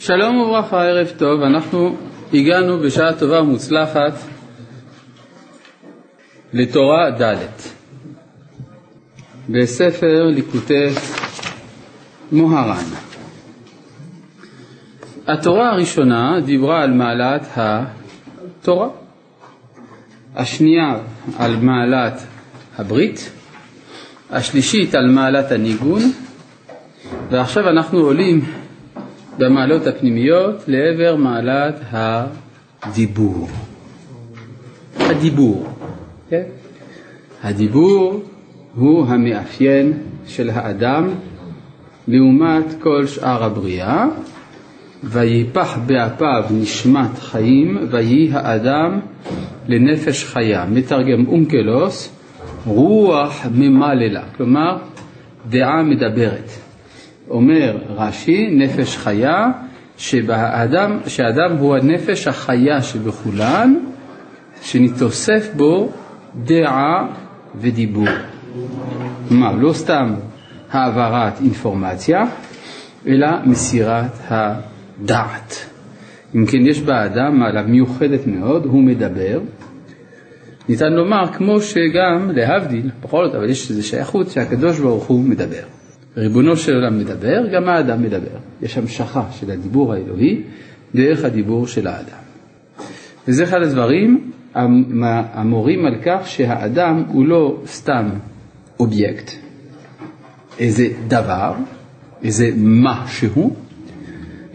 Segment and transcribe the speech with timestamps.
[0.00, 1.96] שלום וברכה, ערב טוב, אנחנו
[2.34, 4.12] הגענו בשעה טובה ומוצלחת
[6.52, 7.36] לתורה ד'
[9.48, 10.86] בספר ליקוטי
[12.32, 12.84] מוהר"ן.
[15.26, 18.88] התורה הראשונה דיברה על מעלת התורה,
[20.36, 20.98] השנייה
[21.38, 22.22] על מעלת
[22.76, 23.30] הברית,
[24.30, 26.02] השלישית על מעלת הניגון,
[27.30, 28.57] ועכשיו אנחנו עולים
[29.38, 33.48] במעלות הפנימיות לעבר מעלת הדיבור.
[34.96, 35.66] הדיבור,
[36.30, 36.42] כן?
[37.42, 38.22] הדיבור
[38.74, 39.92] הוא המאפיין
[40.26, 41.10] של האדם
[42.08, 44.06] לעומת כל שאר הבריאה,
[45.04, 49.00] ויפח באפיו נשמת חיים, ויהי האדם
[49.68, 50.64] לנפש חיה.
[50.70, 52.12] מתרגם אונקלוס,
[52.66, 54.78] רוח ממללה, כלומר
[55.48, 56.67] דעה מדברת.
[57.30, 59.46] אומר רש"י, נפש חיה,
[59.98, 63.74] שבאדם, שהאדם הוא הנפש החיה שבכולן,
[64.62, 65.92] שנתוסף בו
[66.44, 67.06] דעה
[67.60, 68.08] ודיבור.
[69.28, 70.14] כלומר, לא סתם
[70.70, 72.24] העברת אינפורמציה,
[73.06, 75.66] אלא מסירת הדעת.
[76.34, 79.40] אם כן, יש באדם מעלה מיוחדת מאוד, הוא מדבר.
[80.68, 85.77] ניתן לומר, כמו שגם, להבדיל, בכל זאת, אבל יש איזו שייכות שהקדוש ברוך הוא מדבר.
[86.18, 88.38] ריבונו של עולם מדבר, גם האדם מדבר.
[88.62, 90.42] יש המשכה של הדיבור האלוהי
[90.94, 92.18] דרך הדיבור של האדם.
[93.28, 94.30] וזה אחד הדברים
[95.32, 98.08] המורים על כך שהאדם הוא לא סתם
[98.80, 99.32] אובייקט,
[100.58, 101.54] איזה דבר,
[102.22, 103.56] איזה משהו,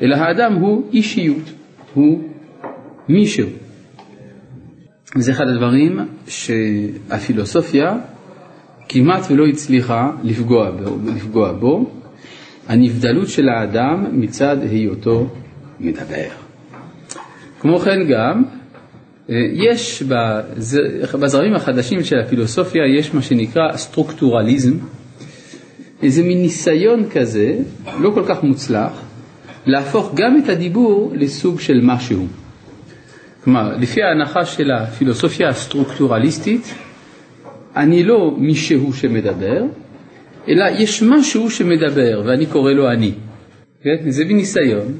[0.02, 1.52] אלא האדם הוא אישיות,
[1.94, 2.24] הוא
[3.10, 3.48] מישהו.
[5.16, 7.98] וזה אחד הדברים שהפילוסופיה
[8.90, 11.90] כמעט ולא הצליחה לפגוע בו, לפגוע בו,
[12.68, 15.28] הנבדלות של האדם מצד היותו
[15.80, 16.28] מדבר.
[17.60, 18.44] כמו כן גם,
[19.30, 20.04] אה, יש
[21.20, 24.74] בזרמים החדשים של הפילוסופיה, יש מה שנקרא סטרוקטורליזם,
[26.04, 27.58] איזה מין ניסיון כזה,
[28.00, 29.02] לא כל כך מוצלח,
[29.66, 32.28] להפוך גם את הדיבור לסוג של משהו.
[33.44, 36.74] כלומר, לפי ההנחה של הפילוסופיה הסטרוקטורליסטית,
[37.76, 39.64] אני לא מישהו שמדבר,
[40.48, 43.12] אלא יש משהו שמדבר ואני קורא לו אני.
[43.84, 43.96] כן?
[44.10, 44.98] זה בניסיון,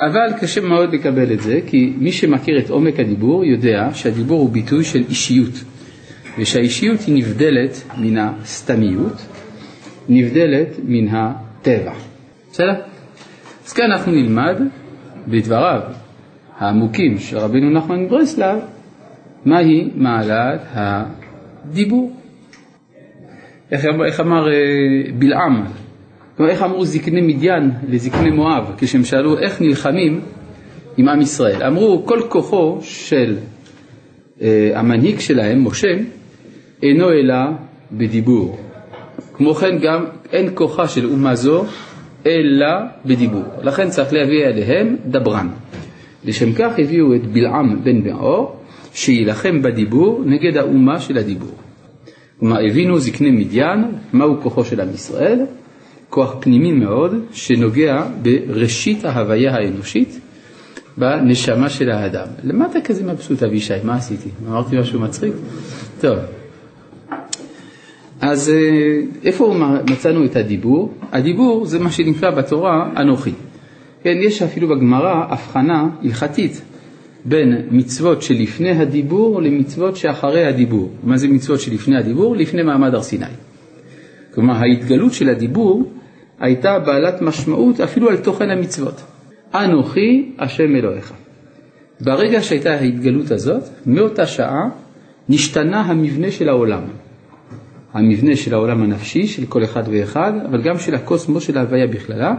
[0.00, 4.50] אבל קשה מאוד לקבל את זה, כי מי שמכיר את עומק הדיבור יודע שהדיבור הוא
[4.50, 5.64] ביטוי של אישיות,
[6.38, 9.26] ושהאישיות היא נבדלת מן הסתמיות,
[10.08, 11.92] נבדלת מן הטבע.
[12.50, 12.74] בסדר?
[13.66, 14.60] אז כאן אנחנו נלמד
[15.28, 15.80] בדבריו
[16.58, 18.58] העמוקים של רבינו נחמן ברסלב,
[19.44, 21.04] מהי מעלת ה...
[21.72, 22.12] דיבור.
[23.72, 24.54] איך, איך אמר אה,
[25.18, 25.64] בלעם,
[26.40, 30.20] איך אמרו זקני מדיין לזקני מואב כשהם שאלו איך נלחמים
[30.96, 31.62] עם עם ישראל.
[31.62, 33.36] אמרו כל כוחו של
[34.42, 35.94] אה, המנהיג שלהם, משה,
[36.82, 37.36] אינו אלא
[37.92, 38.58] בדיבור.
[39.32, 41.64] כמו כן גם אין כוחה של אומה זו
[42.26, 42.66] אלא
[43.06, 43.42] בדיבור.
[43.62, 45.48] לכן צריך להביא אליהם דברן.
[46.24, 48.56] לשם כך הביאו את בלעם בן בעור
[48.94, 51.54] שיילחם בדיבור נגד האומה של הדיבור.
[52.40, 55.40] כלומר, הבינו זקני מדיין מהו כוחו של עם ישראל,
[56.10, 60.20] כוח פנימי מאוד שנוגע בראשית ההוויה האנושית,
[60.98, 62.26] בנשמה של האדם.
[62.44, 63.74] למה אתה כזה מבסוט אבישי?
[63.84, 64.28] מה עשיתי?
[64.48, 65.32] אמרתי משהו מצחיק?
[66.00, 66.18] טוב.
[68.20, 69.54] אז אה, איפה
[69.90, 70.94] מצאנו את הדיבור?
[71.12, 73.32] הדיבור זה מה שנקרא בתורה אנוכי.
[74.02, 76.62] כן, יש אפילו בגמרא הבחנה הלכתית
[77.24, 80.90] בין מצוות שלפני הדיבור למצוות שאחרי הדיבור.
[81.02, 82.36] מה זה מצוות שלפני הדיבור?
[82.36, 83.26] לפני מעמד הר סיני.
[84.34, 85.92] כלומר, ההתגלות של הדיבור
[86.40, 89.02] הייתה בעלת משמעות אפילו על תוכן המצוות.
[89.54, 91.12] אנוכי השם אלוהיך.
[92.00, 94.68] ברגע שהייתה ההתגלות הזאת, מאותה שעה
[95.28, 96.82] נשתנה המבנה של העולם.
[97.92, 102.34] המבנה של העולם הנפשי של כל אחד ואחד, אבל גם של הקוסמוס של ההוויה בכללה,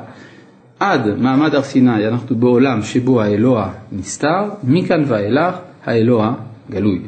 [0.79, 6.33] עד מעמד הר סיני אנחנו בעולם שבו האלוה נסתר, מכאן ואילך האלוה
[6.71, 7.01] גלוי.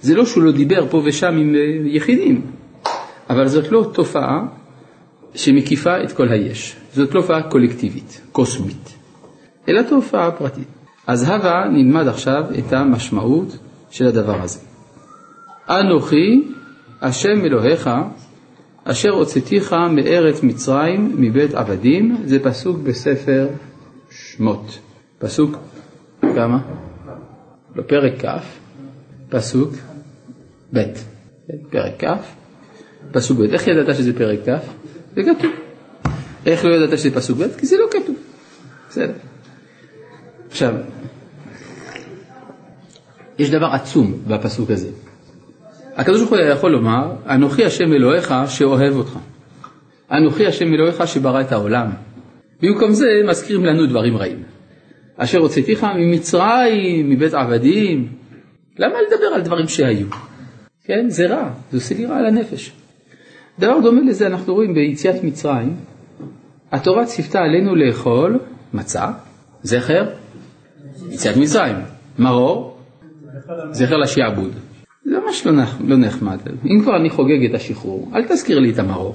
[0.00, 2.40] זה לא שהוא לא דיבר פה ושם עם אה, יחידים,
[3.30, 4.46] אבל זאת לא תופעה
[5.34, 6.76] שמקיפה את כל היש.
[6.92, 8.94] זאת לא תופעה קולקטיבית, קוסמית,
[9.68, 10.68] אלא תופעה פרטית.
[11.06, 13.58] אז הווה נלמד עכשיו את המשמעות
[13.90, 14.58] של הדבר הזה.
[15.68, 16.42] אנוכי
[17.02, 17.90] השם אלוהיך
[18.88, 23.48] אשר הוצאתיך מארץ מצרים מבית עבדים, זה פסוק בספר
[24.10, 24.78] שמות.
[25.18, 25.56] פסוק
[26.20, 26.58] כמה?
[27.76, 28.28] לא, פרק כ',
[29.28, 29.74] פסוק
[30.74, 30.82] ב',
[31.70, 32.06] פרק כ',
[33.12, 33.42] פסוק ב'.
[33.42, 34.48] איך ידעת שזה פרק כ'?
[35.16, 35.50] זה כתוב.
[36.46, 37.56] איך לא ידעת שזה פסוק ב'?
[37.58, 38.16] כי זה לא כתוב.
[38.90, 39.12] בסדר.
[40.48, 40.74] עכשיו,
[43.38, 44.88] יש דבר עצום בפסוק הזה.
[45.96, 49.18] הקדוש ברוך הוא יכול לומר, אנוכי השם אלוהיך שאוהב אותך.
[50.10, 51.90] אנוכי השם אלוהיך שברא את העולם.
[52.62, 54.42] במקום זה מזכירים לנו דברים רעים.
[55.16, 58.08] אשר הוצאתיך ממצרים, מבית עבדים.
[58.78, 60.06] למה לדבר על דברים שהיו?
[60.84, 62.72] כן, זה רע, זה עושה לי רע על הנפש.
[63.58, 65.76] דבר דומה לזה אנחנו רואים ביציאת מצרים,
[66.72, 68.38] התורה ציוותה עלינו לאכול
[68.74, 69.06] מצה,
[69.62, 70.04] זכר,
[71.10, 71.76] יציאת מצרים,
[72.18, 72.78] מרור,
[73.70, 74.52] זכר לשעבוד.
[75.06, 76.38] זה ממש לא, לא נחמד.
[76.64, 79.14] אם כבר אני חוגג את השחרור, אל תזכיר לי את המרור.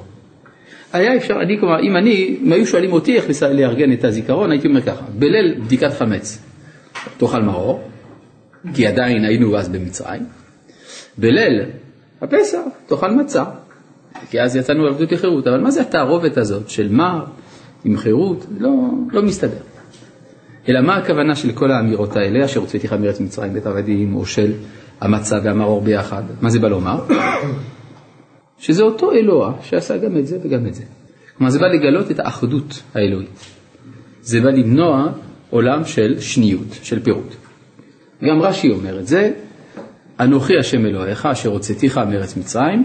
[0.93, 4.67] היה אפשר, אני כלומר, אם אני, אם היו שואלים אותי איך לארגן את הזיכרון, הייתי
[4.67, 6.43] אומר ככה, בליל בדיקת חמץ,
[7.17, 7.81] תאכל מרור,
[8.73, 10.21] כי עדיין היינו אז במצרים,
[11.17, 11.61] בליל
[12.21, 13.44] הפסח, תאכל מצה,
[14.29, 17.25] כי אז יצאנו עבדות לחירות, אבל מה זה התערובת הזאת של מר
[17.85, 18.45] עם חירות?
[18.59, 18.69] לא,
[19.11, 19.61] לא מסתדר.
[20.69, 24.51] אלא מה הכוונה של כל האמירות האלה, אשר הוצאתיך מארץ מצרים בית עבדים, או של
[25.01, 26.24] המצה והמרור ביחד?
[26.42, 27.03] מה זה בא לומר?
[28.63, 30.83] שזה אותו אלוה שעשה גם את זה וגם את זה.
[31.38, 33.45] כלומר זה בא לגלות את האחדות האלוהית.
[34.21, 35.12] זה בא למנוע
[35.50, 37.36] עולם של שניות, של פירוט.
[38.24, 39.31] גם רש"י אומר את זה,
[40.19, 42.83] אנוכי השם אלוהיך אשר הוצאתיך מארץ מצרים,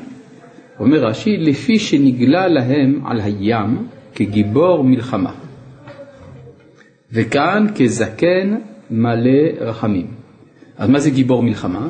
[0.80, 5.32] אומר רש"י, לפי שנגלה להם על הים כגיבור מלחמה.
[7.12, 8.56] וכאן כזקן
[8.90, 10.06] מלא רחמים.
[10.78, 11.88] אז מה זה גיבור מלחמה?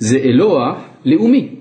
[0.00, 1.54] זה אלוה לאומי,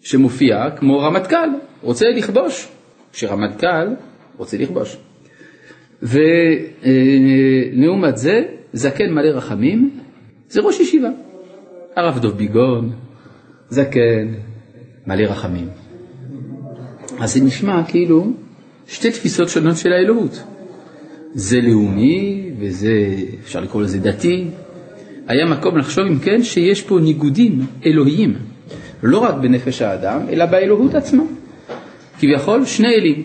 [0.00, 1.48] שמופיע כמו רמטכ"ל,
[1.82, 2.68] רוצה לכבוש,
[3.12, 3.88] כשרמטכ"ל
[4.36, 4.96] רוצה לכבוש.
[6.82, 9.90] ולעומת זה, זקן מלא רחמים,
[10.48, 11.08] זה ראש ישיבה.
[11.96, 12.92] הרב דב ביגון,
[13.68, 14.34] זקן,
[15.06, 15.68] מלא רחמים.
[17.20, 18.32] אז זה נשמע כאילו
[18.86, 20.42] שתי תפיסות שונות של האלוהות.
[21.34, 23.14] זה לאומי וזה,
[23.44, 24.44] אפשר לקרוא לזה דתי.
[25.26, 28.34] היה מקום לחשוב אם כן שיש פה ניגודים אלוהיים,
[29.02, 31.22] לא רק בנפש האדם, אלא באלוהות עצמה.
[32.18, 33.22] כביכול שני אלים.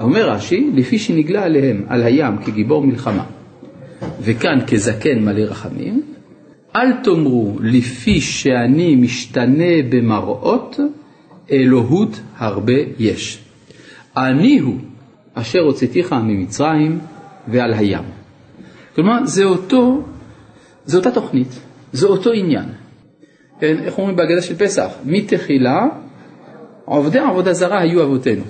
[0.00, 3.24] אומר רש"י, לפי שנגלה עליהם על הים כגיבור מלחמה,
[4.20, 6.02] וכאן כזקן מלא רחמים,
[6.76, 10.76] אל תאמרו לפי שאני משתנה במראות,
[11.52, 13.38] אלוהות הרבה יש.
[14.16, 14.76] אני הוא
[15.34, 16.98] אשר הוצאתיך ממצרים
[17.48, 18.04] ועל הים.
[18.94, 20.02] כלומר, זה אותו,
[20.86, 21.60] זה אותה תוכנית,
[21.92, 22.64] זה אותו עניין.
[23.60, 24.88] כן, איך אומרים בהגדה של פסח?
[25.04, 25.86] מתחילה
[26.84, 28.42] עובדי עבודה זרה היו אבותינו.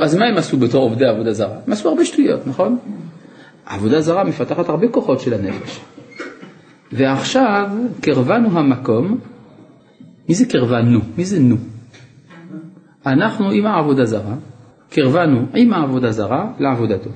[0.00, 1.56] אז מה הם עשו בתור עובדי עבודה זרה?
[1.66, 2.78] הם עשו הרבה שטויות, נכון?
[3.66, 5.80] עבודה זרה מפתחת הרבה כוחות של הנפש.
[6.92, 7.70] ועכשיו
[8.00, 9.18] קרבנו המקום,
[10.28, 11.00] מי זה קרבנו?
[11.16, 11.56] מי זה נו?
[13.06, 14.34] אנחנו עם העבודה זרה,
[14.90, 17.10] קרבנו עם העבודה זרה לעבודתו.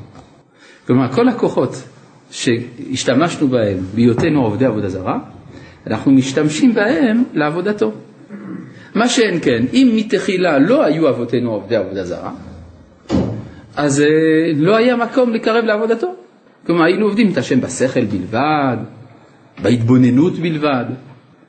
[0.86, 1.82] כלומר, כל הכוחות
[2.30, 5.18] שהשתמשנו בהם בהיותנו עובדי עבודה זרה,
[5.86, 7.92] אנחנו משתמשים בהם לעבודתו.
[8.94, 12.32] מה שאין כן, אם מתחילה לא היו אבותינו עובדי עבודה זרה,
[13.76, 14.06] אז אה,
[14.56, 16.14] לא היה מקום לקרב לעבודתו.
[16.66, 18.76] כלומר, היינו עובדים את השם בשכל בלבד,
[19.62, 20.84] בהתבוננות בלבד.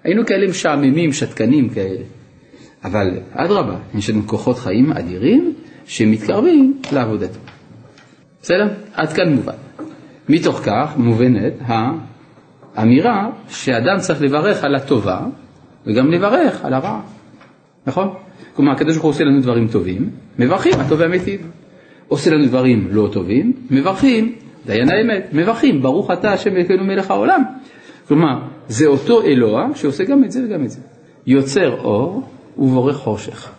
[0.03, 2.03] היינו כאלה משעממים, שתקנים כאלה.
[2.83, 5.53] אבל אדרבה, יש לנו כוחות חיים אדירים
[5.85, 7.39] שמתקרבים לעבודתו.
[8.41, 8.67] בסדר?
[8.93, 9.64] עד כאן מובן.
[10.29, 11.53] מתוך כך מובנת
[12.75, 15.19] האמירה שאדם צריך לברך על הטובה
[15.85, 17.01] וגם לברך על הרעה,
[17.87, 18.13] נכון?
[18.55, 21.51] כלומר, הקדוש ברוך הוא עושה לנו דברים טובים, מברכים, הטוב והמיטיב.
[22.07, 27.43] עושה לנו דברים לא טובים, מברכים, דיין האמת, מברכים, ברוך אתה השם אלוקינו מלך העולם.
[28.07, 30.79] כלומר, זה אותו אלוה שעושה גם את זה וגם את זה.
[31.27, 32.23] יוצר אור
[32.57, 33.51] ובורא חושך.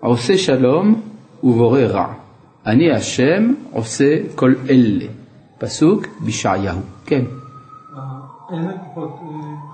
[0.00, 1.02] עושה שלום
[1.44, 2.12] ובורא רע.
[2.66, 5.21] אני השם עושה כל אלה.
[5.62, 6.78] פסוק בישעיהו.
[7.06, 7.24] כן.
[8.52, 9.20] איזה כוחות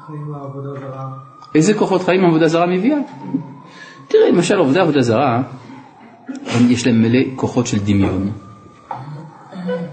[0.07, 1.09] חיים העבודה זרה?
[1.55, 2.99] איזה כוחות חיים העבודה זרה מביאה?
[4.09, 5.43] תראה, למשל עובדי עבודה זרה,
[6.69, 8.31] יש להם מלא כוחות של דמיון,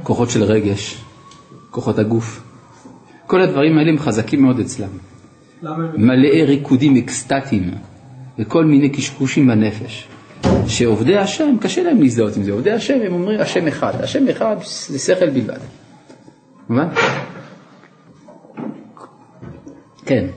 [0.03, 1.01] כוחות של רגש,
[1.71, 2.43] כוחות הגוף.
[3.27, 4.89] כל הדברים האלה הם חזקים מאוד אצלם.
[5.97, 7.71] מלאי ריקודים אקסטטיים
[8.39, 10.07] וכל מיני קשקושים בנפש.
[10.67, 12.51] שעובדי השם, קשה להם להזדהות עם זה.
[12.51, 13.93] עובדי השם, הם אומרים השם אחד.
[14.01, 14.55] השם אחד
[14.89, 15.59] זה שכל בלבד.
[16.69, 16.87] מובן?
[20.05, 20.27] כן.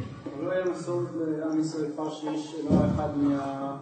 [0.45, 1.07] לא היה מסורת
[1.39, 3.77] לעם ישראל פעם שיש לא אחד מה...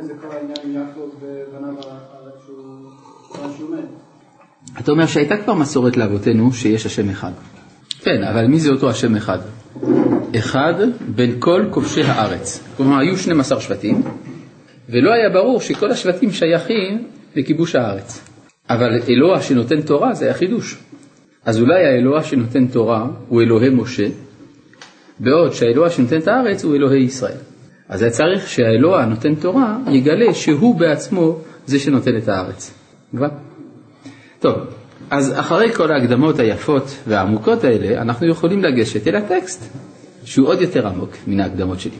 [0.00, 1.74] זה כל העניין עם יעקב ובניו
[3.56, 3.84] שהוא מת.
[4.80, 7.32] אתה אומר שהייתה כבר מסורת לאבותינו שיש השם אחד.
[8.00, 9.38] כן, אבל מי זה אותו השם אחד?
[10.38, 10.74] אחד
[11.14, 12.60] בין כל כובשי הארץ.
[12.76, 14.02] כלומר, היו 12 שבטים,
[14.88, 18.20] ולא היה ברור שכל השבטים שייכים לכיבוש הארץ.
[18.70, 20.78] אבל אלוה שנותן תורה זה היה חידוש.
[21.48, 24.06] אז אולי האלוה שנותן תורה הוא אלוהי משה,
[25.20, 27.36] בעוד שהאלוה שנותן את הארץ הוא אלוהי ישראל.
[27.88, 32.74] אז היה צריך שהאלוה הנותן תורה יגלה שהוא בעצמו זה שנותן את הארץ.
[33.16, 33.28] כבר?
[34.40, 34.54] טוב,
[35.10, 39.64] אז אחרי כל ההקדמות היפות והעמוקות האלה, אנחנו יכולים לגשת אל הטקסט,
[40.24, 41.98] שהוא עוד יותר עמוק מן ההקדמות שלי.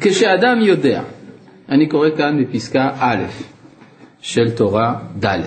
[0.00, 1.02] כשאדם יודע,
[1.68, 3.24] אני קורא כאן בפסקה א'
[4.20, 5.40] של תורה ד',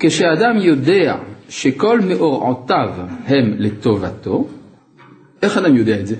[0.00, 1.16] כשאדם יודע
[1.50, 2.88] שכל מאורעותיו
[3.26, 4.48] הם לטובתו,
[5.42, 6.16] איך אדם יודע את זה?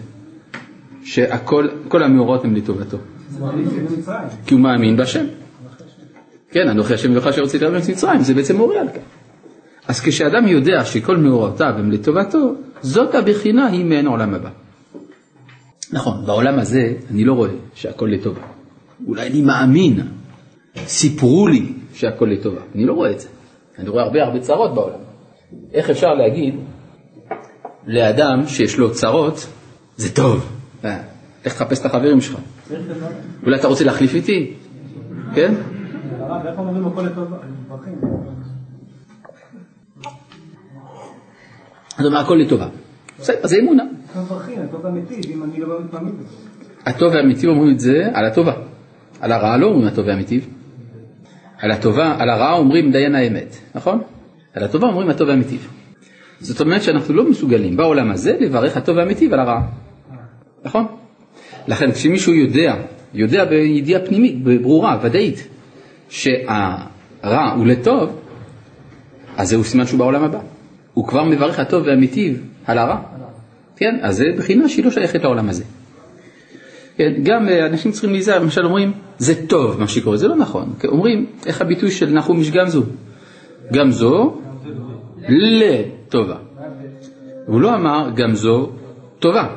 [1.04, 2.96] שכל המאורעות הם לטובתו.
[4.46, 5.24] כי הוא מאמין בהשם.
[6.50, 9.02] כן, אנוכי השם אלוהיך אשר הוצאתי לארץ מצרים, זה בעצם מורה על כך.
[9.88, 14.50] אז כשאדם יודע שכל מאורעותיו הם לטובתו, זאת הבחינה היא מעין עולם הבא.
[15.92, 18.40] נכון, בעולם הזה אני לא רואה שהכל לטובה.
[19.06, 20.00] אולי אני מאמין,
[20.76, 22.60] סיפרו לי שהכל לטובה.
[22.74, 23.28] אני לא רואה את זה.
[23.78, 25.09] אני רואה הרבה הרבה צרות בעולם.
[25.72, 26.54] איך אפשר להגיד
[27.86, 29.46] לאדם שיש לו צרות,
[29.96, 30.48] זה טוב.
[30.84, 30.98] אה,
[31.46, 32.38] לך תחפש את החברים שלך.
[33.42, 34.54] אולי אתה רוצה להחליף איתי?
[35.34, 35.54] כן?
[41.98, 42.68] אז אומר הכל לטובה.
[43.18, 43.84] בסדר, זה אמונה.
[46.86, 48.52] הטוב והמיטיב אומרים את זה על הטובה.
[49.20, 50.48] על הרעה לא אומרים הטוב והמיטיב.
[51.58, 54.02] על הטובה, על הרעה אומרים דיין האמת, נכון?
[54.54, 55.68] על הטובה אומרים הטוב והמיטיב.
[56.40, 59.62] זאת אומרת שאנחנו לא מסוגלים בעולם הזה לברך הטוב והמיטיב על הרעה.
[60.64, 60.86] נכון?
[61.68, 62.74] לכן כשמישהו יודע,
[63.14, 65.48] יודע בידיעה פנימית, ברורה, ודאית,
[66.08, 68.20] שהרע הוא לטוב,
[69.36, 70.40] אז זהו סימן שהוא בעולם הבא.
[70.94, 73.00] הוא כבר מברך הטוב והמיטיב על הרע.
[73.76, 75.64] כן, אז זה בחינה שהיא לא שייכת לעולם הזה.
[76.96, 80.72] כן, גם אה, אנשים צריכים להיזהר, למשל אומרים, זה טוב מה שקורה, זה לא נכון.
[80.84, 82.82] אומרים, איך הביטוי של נחום איש גמזו?
[83.72, 84.40] גמזו
[85.28, 86.36] לטובה.
[87.46, 88.70] הוא לא אמר גמזו
[89.18, 89.48] טובה,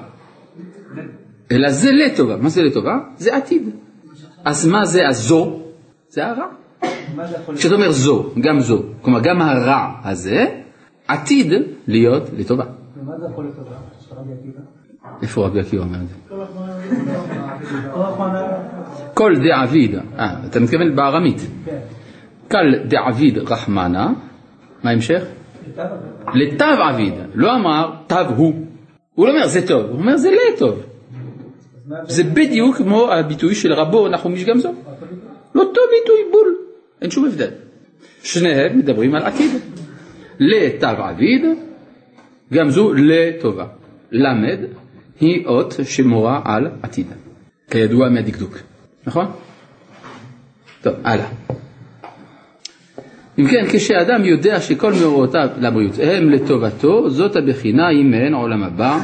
[1.51, 2.38] אלא זה לטובה.
[2.38, 3.00] מה זה לטובה?
[3.17, 3.70] זה עתיד.
[4.46, 5.60] אז מה זה הזו?
[6.10, 6.46] זה הרע.
[7.55, 10.46] כשאתה אומר זו, גם זו, כלומר גם הרע הזה,
[11.08, 11.53] עתיד
[11.88, 12.65] להיות לטובה.
[12.98, 13.75] ומה זה יכול לטובה?
[15.22, 16.15] איפה רבי עקיבא אומר את זה?
[19.13, 21.41] כל דעביד, אה, אתה מתכוון בארמית.
[22.53, 24.13] כל דעביד רחמנה,
[24.83, 25.24] מה ההמשך?
[26.33, 28.53] לטב עביד, לא אמר תב הוא.
[29.13, 30.83] הוא לא אומר זה טוב, הוא אומר זה לא טוב.
[32.07, 34.74] זה בדיוק כמו הביטוי של רבו נחום איש גמזו.
[35.55, 36.55] לאותו ביטוי בול,
[37.01, 37.50] אין שום הבדל.
[38.24, 39.51] שניהם מדברים על עתיד.
[40.39, 41.45] לתו עביד,
[42.53, 43.65] גם זו לטובה.
[44.12, 44.60] למד
[45.19, 47.07] היא אות שמורה על עתיד,
[47.72, 48.57] כידוע מהדקדוק,
[49.07, 49.25] נכון?
[50.81, 51.27] טוב, הלאה.
[53.39, 58.99] אם כן, כשאדם יודע שכל מאורותיו לבריאות הם לטובתו, זאת הבחינה היא מעין עולם הבא,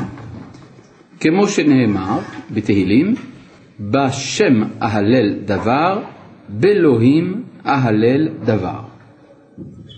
[1.20, 2.20] כמו שנאמר
[2.52, 3.16] בתהילים,
[3.80, 6.02] בשם אהלל דבר,
[6.50, 8.80] באלוהים אהלל דבר.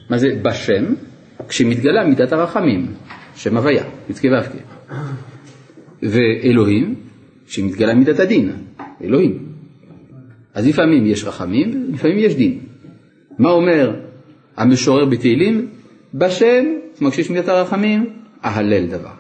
[0.10, 0.84] מה זה בשם?
[1.48, 2.88] כשמתגלה מידת הרחמים,
[3.36, 4.52] שם הוויה, י"ק ו"ק.
[6.04, 6.96] ואלוהים,
[7.48, 8.52] כשמתגלה מידת הדין,
[9.04, 9.46] אלוהים.
[10.54, 12.60] אז לפעמים יש רחמים, לפעמים יש דין.
[13.40, 13.96] מה אומר
[14.58, 15.68] המשורר בתהילים?
[16.14, 16.66] בשם,
[16.98, 18.10] כמו כשיש מידת הרחמים,
[18.46, 19.14] אהלל דבר.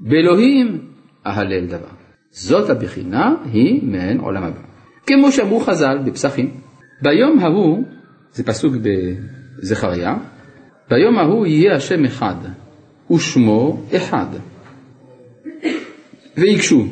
[0.00, 0.78] באלוהים
[1.26, 1.96] אהלל דבר.
[2.30, 4.60] זאת הבחינה היא מעין עולם הבא.
[5.06, 6.50] כמו שאמרו חז"ל בפסחים,
[7.02, 7.84] ביום ההוא,
[8.32, 10.16] זה פסוק בזכריה,
[10.90, 12.34] ביום ההוא יהיה השם אחד,
[13.10, 14.26] ושמו אחד.
[16.36, 16.86] ויקשו,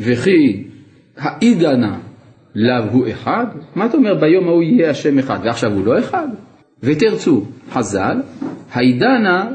[0.00, 0.64] וכי
[1.16, 1.98] העידנה
[2.54, 3.46] לאו הוא אחד?
[3.74, 6.28] מה אתה אומר ביום ההוא יהיה השם אחד ועכשיו הוא לא אחד?
[6.82, 8.22] ותרצו, חז"ל,
[8.72, 9.50] העידנה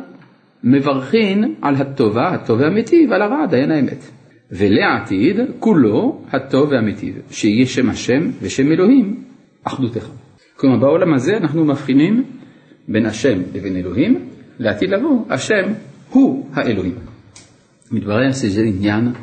[0.63, 4.03] מברכין על הטובה, הטוב והמיטיב, ועל הרע, דיין האמת.
[4.51, 9.23] ולעתיד, כולו הטוב והמיטיב, שיהיה שם השם ושם אלוהים,
[9.63, 10.13] אחדות אחד.
[10.55, 12.23] כלומר, בעולם הזה אנחנו מבחינים
[12.87, 14.19] בין השם לבין אלוהים,
[14.59, 15.73] לעתיד לבוא, השם
[16.09, 16.95] הוא האלוהים.
[17.91, 19.13] מתברר שזה עניין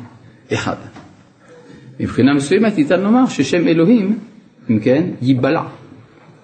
[0.53, 0.75] אחד.
[1.99, 4.19] מבחינה מסוימת ניתן לומר ששם אלוהים,
[4.69, 5.63] אם כן, ייבלע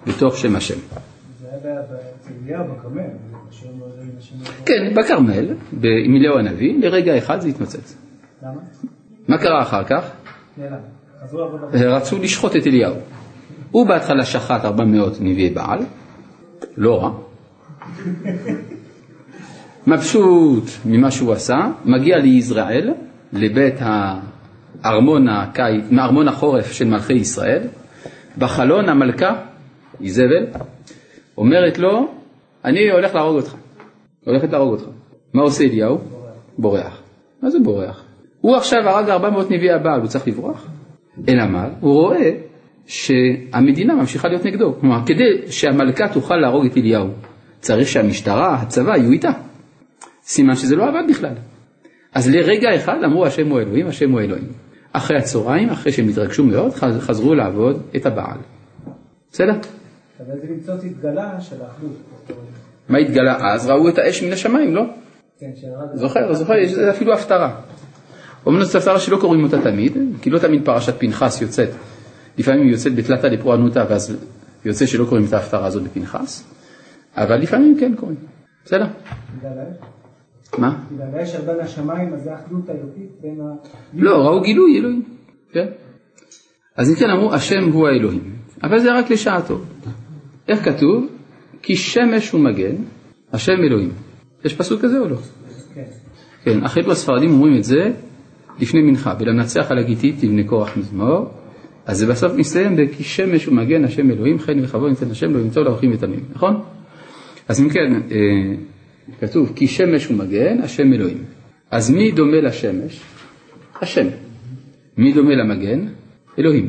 [0.06, 0.78] בתוך שם השם.
[2.44, 3.02] אליהו בכרמל.
[4.66, 5.54] כן, בכרמל,
[6.04, 7.96] עם אליהו הנביא, לרגע אחד זה התמצץ.
[8.42, 8.60] למה?
[9.28, 10.10] מה קרה אחר כך?
[11.74, 12.94] רצו לשחוט את אליהו.
[13.70, 15.78] הוא בהתחלה שחט 400 נביאי בעל,
[16.76, 17.10] לא רע.
[19.86, 22.94] מבסוט ממה שהוא עשה, מגיע ליזרעאל,
[23.32, 27.62] לבית הארמון הקיץ, מארמון החורף של מלכי ישראל,
[28.38, 29.34] בחלון המלכה,
[30.00, 30.46] איזבל,
[31.38, 32.08] אומרת לו,
[32.64, 33.54] אני הולך להרוג אותך.
[34.26, 34.84] הולכת להרוג אותך.
[35.34, 35.98] מה עושה אליהו?
[36.58, 37.02] בורח.
[37.42, 38.04] מה זה בורח?
[38.40, 40.66] הוא עכשיו הרג 400 נביאי הבעל, הוא צריך לברוח?
[41.28, 41.68] אלא מה?
[41.80, 42.30] הוא רואה
[42.86, 44.74] שהמדינה ממשיכה להיות נגדו.
[44.80, 47.08] כלומר, כדי שהמלכה תוכל להרוג את אליהו,
[47.60, 49.30] צריך שהמשטרה, הצבא, יהיו איתה.
[50.22, 51.34] סימן שזה לא עבד בכלל.
[52.14, 54.48] אז לרגע אחד אמרו השם הוא אלוהים, השם הוא אלוהים.
[54.92, 58.38] אחרי הצהריים, אחרי שהם התרגשו מאוד, חזרו לעבוד את הבעל.
[59.30, 59.52] בסדר?
[60.20, 60.34] אבל
[60.84, 61.96] התגלה של האחדות.
[62.88, 63.66] מה התגלה אז?
[63.66, 64.82] ראו את האש מן השמיים, לא?
[65.38, 65.50] כן.
[65.94, 67.60] זוכר, זוכר, יש אפילו הפטרה.
[68.60, 69.92] זאת הפטרה שלא קוראים אותה תמיד,
[70.22, 71.68] כי לא תמיד פרשת פנחס יוצאת.
[72.38, 74.16] לפעמים היא יוצאת בתלתא דפורענותא, ואז
[74.64, 76.44] יוצא שלא קוראים את ההפטרה הזאת בפנחס,
[77.16, 78.16] אבל לפעמים כן קוראים.
[78.64, 78.86] בסדר?
[80.58, 80.82] מה?
[80.92, 83.44] בגלל האש ירדה מהשמיים, אז זה האחדות האלוקית בין ה...
[83.94, 85.02] לא, ראו גילוי אלוהים,
[85.52, 85.66] כן?
[86.76, 89.58] אז אם כן אמרו, השם הוא האלוהים, אבל זה רק לשעתו.
[90.48, 91.06] איך כתוב?
[91.62, 92.74] כי שמש ומגן,
[93.32, 93.92] השם אלוהים.
[94.44, 95.16] יש פסוק כזה או לא?
[95.74, 95.82] כן.
[96.44, 97.90] כן, החבר'ה הספרדים אומרים את זה
[98.60, 101.30] לפני מנחה, ולנצח על הגיתית תבנה כוח מזמור,
[101.86, 105.60] אז זה בסוף מסתיים ב"כי שמש ומגן השם אלוהים, חן וחבו ניתן השם לא ימצא
[105.60, 106.62] לאורחים ותמים", נכון?
[107.48, 108.54] אז אם כן, אה,
[109.20, 111.24] כתוב כי שמש ומגן השם אלוהים.
[111.70, 113.00] אז מי דומה לשמש?
[113.82, 114.06] השם.
[114.96, 115.86] מי דומה למגן?
[116.38, 116.68] אלוהים.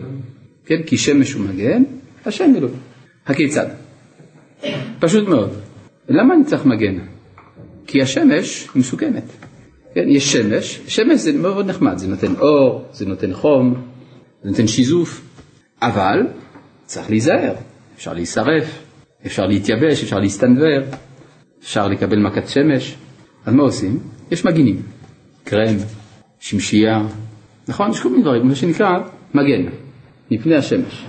[0.65, 1.84] כן, כי שמש ומגן
[2.25, 2.87] השם אלוהים.
[3.27, 3.65] הכיצד?
[5.00, 5.50] פשוט מאוד.
[6.10, 7.00] למה אני צריך מגן?
[7.88, 9.24] כי השמש מסוכנת.
[9.93, 13.74] כן, יש שמש, שמש זה מאוד נחמד, זה נותן אור, זה נותן חום,
[14.43, 15.22] זה נותן שיזוף,
[15.81, 16.27] אבל
[16.86, 17.53] צריך להיזהר,
[17.96, 18.84] אפשר להישרף,
[19.25, 20.84] אפשר להתייבש, אפשר להסתנוור,
[21.60, 22.96] אפשר לקבל מכת שמש,
[23.46, 24.00] אז מה עושים?
[24.31, 24.81] יש מגינים,
[25.43, 25.75] קרם,
[26.39, 27.03] שמשייה,
[27.67, 27.91] נכון?
[27.91, 28.89] יש כל מיני דברים, מה שנקרא
[29.34, 29.69] מגן,
[30.31, 31.05] מפני השמש.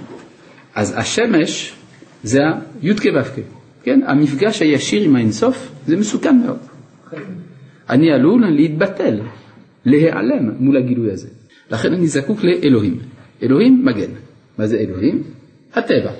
[0.75, 1.78] אז השמש
[2.23, 2.41] זה
[2.83, 3.43] הי"ק ו"ק,
[3.83, 4.01] כן?
[4.07, 6.59] המפגש הישיר עם האינסוף זה מסוכן מאוד.
[7.91, 9.21] אני עלול להתבטל,
[9.85, 11.29] להיעלם מול הגילוי הזה.
[11.71, 12.99] לכן אני זקוק לאלוהים.
[13.42, 14.11] אלוהים מגן.
[14.59, 15.23] מה זה אלוהים?
[15.75, 16.11] הטבע.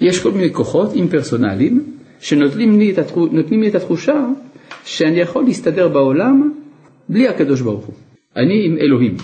[0.00, 1.84] יש כל מיני כוחות אימפרסונליים
[2.20, 4.26] שנותנים לי, התחו, לי את התחושה
[4.84, 6.52] שאני יכול להסתדר בעולם
[7.08, 7.94] בלי הקדוש ברוך הוא.
[8.36, 9.16] אני עם אלוהים.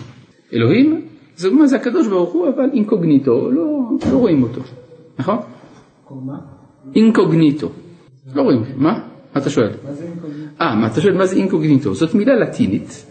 [0.53, 1.03] אלוהים
[1.37, 4.61] זה זה הקדוש ברוך הוא אבל אינקוגניטו, לא, לא רואים אותו,
[5.19, 5.39] נכון?
[6.11, 6.39] מה?
[6.97, 7.69] אינקוגניטו.
[8.35, 8.93] לא רואים, מה?
[9.35, 9.71] מה אתה שואל?
[9.85, 10.61] מה זה אינקוגניטו?
[10.61, 11.95] אה, מה אתה שואל מה זה אינקוגניטו?
[11.95, 13.05] זאת מילה לטינית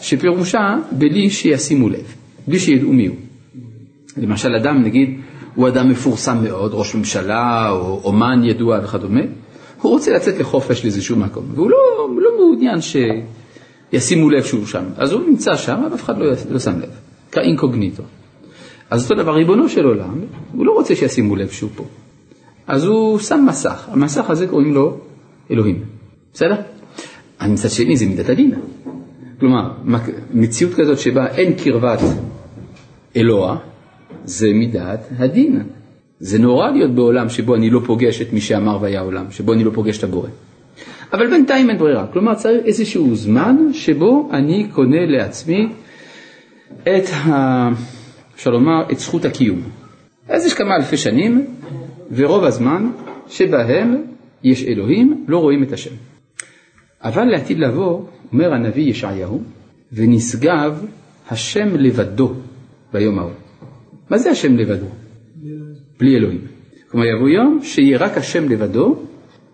[0.00, 2.14] שפירושה בלי שישימו לב,
[2.48, 3.16] בלי שידעו מי הוא.
[4.16, 5.20] למשל אדם נגיד
[5.54, 9.20] הוא אדם מפורסם מאוד, ראש ממשלה או אומן ידוע וכדומה,
[9.80, 15.12] הוא רוצה לצאת לחופש לאיזשהו מקום, והוא לא, לא מעוניין שישימו לב שהוא שם, אז
[15.12, 16.90] הוא נמצא שם, אבל אף אחד לא, לא שם לב,
[17.32, 18.02] כאינקוגניטו.
[18.90, 20.20] אז אותו דבר, ריבונו של עולם,
[20.52, 21.84] הוא לא רוצה שישימו לב שהוא פה.
[22.72, 24.98] אז הוא שם מסך, המסך הזה קוראים לו
[25.50, 25.84] אלוהים,
[26.32, 26.56] בסדר?
[27.48, 28.54] מצד שני זה מידת הדין.
[29.40, 29.70] כלומר,
[30.34, 31.98] מציאות כזאת שבה אין קרבת
[33.16, 33.56] אלוה,
[34.24, 35.62] זה מידת הדין.
[36.20, 39.64] זה נורא להיות בעולם שבו אני לא פוגש את מי שאמר והיה עולם, שבו אני
[39.64, 40.28] לא פוגש את הבורא.
[41.12, 45.68] אבל בינתיים אין ברירה, כלומר צריך איזשהו זמן שבו אני קונה לעצמי
[46.82, 47.68] את, ה...
[48.34, 49.62] אפשר לומר, את זכות הקיום.
[50.28, 51.46] אז יש כמה אלפי שנים,
[52.12, 52.90] ורוב הזמן
[53.28, 53.96] שבהם
[54.44, 55.94] יש אלוהים, לא רואים את השם.
[57.02, 59.42] אבל לעתיד לבוא, אומר הנביא ישעיהו,
[59.92, 60.84] ונשגב
[61.30, 62.32] השם לבדו
[62.92, 63.30] ביום ההוא.
[64.10, 64.86] מה זה השם לבדו?
[65.98, 66.40] בלי אלוהים.
[66.90, 68.96] כלומר יבוא יום שיהיה רק השם לבדו,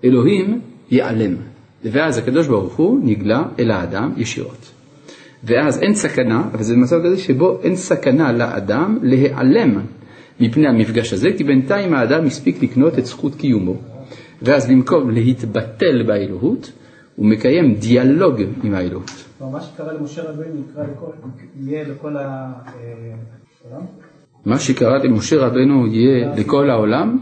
[0.04, 1.34] אלוהים ייעלם.
[1.84, 4.70] ואז הקדוש ברוך הוא נגלה אל האדם ישירות.
[5.44, 9.80] ואז אין סכנה, אבל זה מצב כזה שבו אין סכנה לאדם להיעלם
[10.40, 13.74] מפני המפגש הזה, כי בינתיים האדם הספיק לקנות את זכות קיומו.
[14.42, 16.72] ואז במקום להתבטל באלוהות,
[17.16, 19.10] הוא מקיים דיאלוג עם האלוהות.
[19.40, 21.06] מה שקרה למשה יקרה לכל,
[21.60, 22.52] יהיה לכל העולם?
[24.46, 27.18] מה שקרה למשה רבנו יהיה לכל העולם?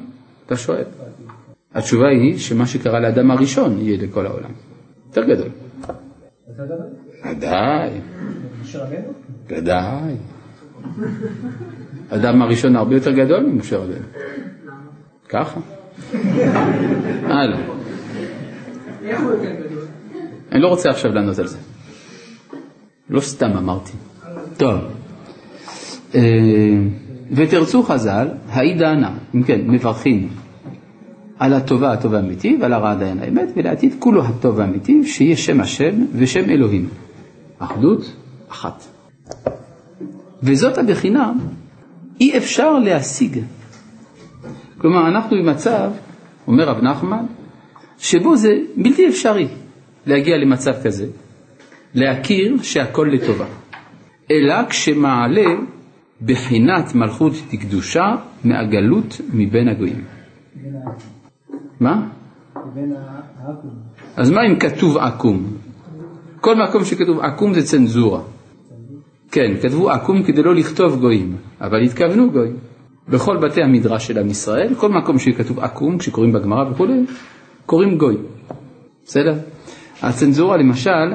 [0.47, 0.85] אתה שואל.
[1.75, 4.51] התשובה היא שמה שקרה לאדם הראשון יהיה לכל העולם.
[5.07, 5.49] יותר גדול.
[7.31, 7.91] ודאי.
[8.63, 9.13] משה רבנו?
[9.49, 10.15] ודאי.
[12.11, 13.95] אדם הראשון הרבה יותר גדול ממשה רבנו.
[15.29, 15.61] ככה.
[17.25, 17.59] הלאה.
[19.03, 19.85] גדול?
[20.53, 21.59] אני לא רוצה עכשיו לענות על זה.
[23.11, 23.93] לא סתם אמרתי.
[24.57, 24.81] טוב.
[26.15, 26.21] אה,
[27.33, 30.29] ותרצו חז"ל, האי דענה, אם כן, מברכים
[31.39, 36.05] על הטובה הטוב האמיתי ועל הרע דיין האמת, ולעתיד כולו הטוב האמיתי, שיהיה שם השם
[36.13, 36.89] ושם אלוהים.
[37.59, 38.13] אחדות
[38.49, 38.85] אחת.
[40.43, 41.33] וזאת הבחינה,
[42.21, 43.39] אי אפשר להשיג.
[44.79, 45.91] כלומר, אנחנו במצב,
[46.47, 47.25] אומר רב נחמן,
[47.99, 49.49] שבו זה בלתי אפשרי
[50.07, 51.07] להגיע למצב כזה,
[51.95, 53.47] להכיר שהכל לטובה,
[54.31, 55.47] אלא כשמעלה
[56.23, 60.05] בחינת מלכות דקדושה מהגלות מבין הגויים.
[61.81, 62.09] מה?
[64.17, 65.57] אז מה אם כתוב עקום?
[66.41, 68.21] כל מקום שכתוב עקום זה צנזורה.
[69.31, 72.57] כן, כתבו עקום כדי לא לכתוב גויים, אבל התכוונו גויים.
[73.09, 76.87] בכל בתי המדרש של עם ישראל, כל מקום שכתוב עקום, כשקוראים בגמרא וכו',
[77.67, 78.17] קוראים גוי.
[79.05, 79.35] בסדר?
[80.03, 81.13] הצנזורה למשל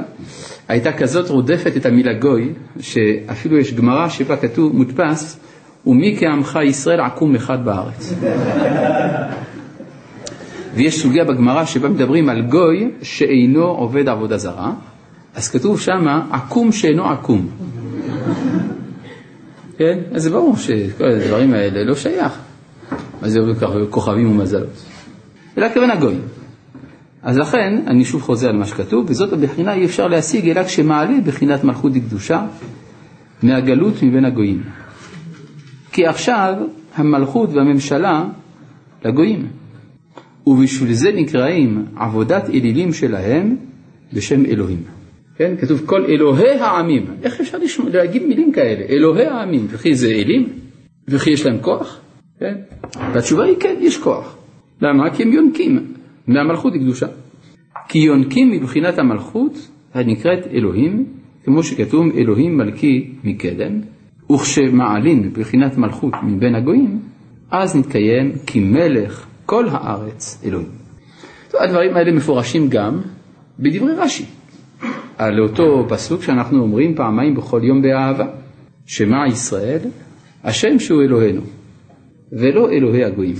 [0.67, 5.39] הייתה כזאת רודפת את המילה גוי, שאפילו יש גמרא שבה כתוב, מודפס,
[5.87, 8.13] ומי כעמך ישראל עקום אחד בארץ.
[10.75, 14.71] ויש סוגיה בגמרא שבה מדברים על גוי שאינו עובד עבודה זרה,
[15.35, 17.47] אז כתוב שמה עקום שאינו עקום.
[19.81, 19.99] כן?
[20.11, 22.39] אז זה ברור שכל הדברים האלה לא שייך.
[23.21, 23.39] מה זה
[23.89, 24.85] כוכבים ומזלות?
[25.57, 26.15] אלא הכוונה גוי.
[27.23, 31.21] אז לכן, אני שוב חוזר על מה שכתוב, וזאת הבחינה אי אפשר להשיג אלא כשמעלה
[31.25, 32.45] בחינת מלכות דקדושה
[33.43, 34.63] מהגלות מבין הגויים.
[35.91, 36.53] כי עכשיו
[36.95, 38.23] המלכות והממשלה
[39.05, 39.47] לגויים,
[40.47, 43.55] ובשביל זה נקראים עבודת אלילים שלהם
[44.13, 45.00] בשם אלוהים.
[45.41, 47.05] כן, כתוב כל אלוהי העמים.
[47.23, 48.85] איך אפשר לשמוע, להגיד מילים כאלה?
[48.89, 50.49] אלוהי העמים, וכי זה אלים?
[51.07, 51.99] וכי יש להם כוח?
[52.39, 52.55] כן?
[53.13, 54.37] והתשובה היא כן, יש כוח.
[54.81, 55.15] למה?
[55.15, 55.93] כי הם יונקים
[56.27, 57.05] מהמלכות הקדושה.
[57.87, 61.05] כי יונקים מבחינת המלכות הנקראת אלוהים,
[61.43, 63.81] כמו שכתוב אלוהים מלכי מקדם,
[64.31, 66.99] וכשמעלין מבחינת מלכות מבין הגויים,
[67.51, 70.69] אז נתקיים כי מלך כל הארץ אלוהים.
[71.59, 73.01] הדברים האלה מפורשים גם
[73.59, 74.40] בדברי רש"י.
[75.17, 78.27] על אותו פסוק שאנחנו אומרים פעמיים בכל יום באהבה,
[78.85, 79.79] שמע ישראל,
[80.43, 81.41] השם שהוא אלוהינו,
[82.31, 83.35] ולא אלוהי הגויים.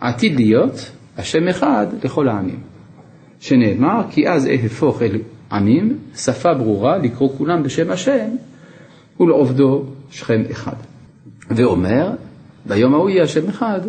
[0.00, 2.60] עתיד להיות השם אחד לכל העמים.
[3.40, 5.18] שנאמר, כי אז אהפוך אל
[5.52, 8.28] עמים, שפה ברורה, לקרוא כולם בשם השם,
[9.20, 10.76] ולעובדו שכם אחד.
[11.50, 12.10] ואומר,
[12.66, 13.80] ביום ההוא יהיה השם אחד,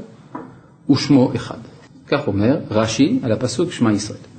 [0.89, 1.57] ושמו אחד.
[2.07, 4.32] כך אומר רש"י על הפסוק שמע ישראל.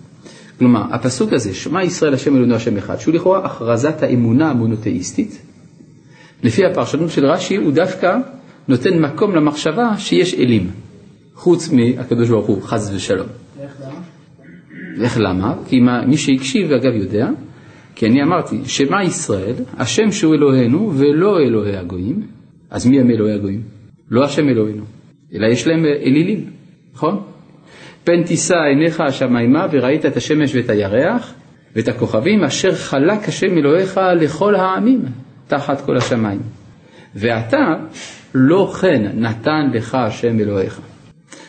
[0.59, 5.43] כלומר, הפסוק הזה, שמע ישראל השם אלוהינו השם אחד, שהוא לכאורה הכרזת האמונה המונותאיסטית,
[6.43, 8.17] לפי הפרשנות של רש"י הוא דווקא
[8.69, 10.71] נותן מקום למחשבה שיש אלים,
[11.35, 13.27] חוץ מהקדוש ברוך הוא, חס ושלום.
[13.61, 14.01] איך למה?
[15.05, 15.55] איך למה?
[15.69, 17.29] כי מה, מי שהקשיב, אגב יודע,
[17.95, 22.23] כי אני אמרתי, שמע ישראל, השם שהוא אלוהינו ולא אלוהי הגויים,
[22.71, 23.63] אז מי הם אלוהי הגויים?
[24.11, 24.85] לא השם אלוהינו,
[25.35, 26.51] אלא יש להם אלילים,
[26.95, 27.23] נכון?
[28.05, 31.35] פן תישא עיניך השמיימה וראית את השמש ואת הירח
[31.77, 35.03] ואת הכוכבים אשר חלק השם אלוהיך לכל העמים
[35.49, 36.41] תחת כל השמיים.
[37.15, 37.75] ואתה
[38.35, 40.81] לא כן נתן לך השם אלוהיך.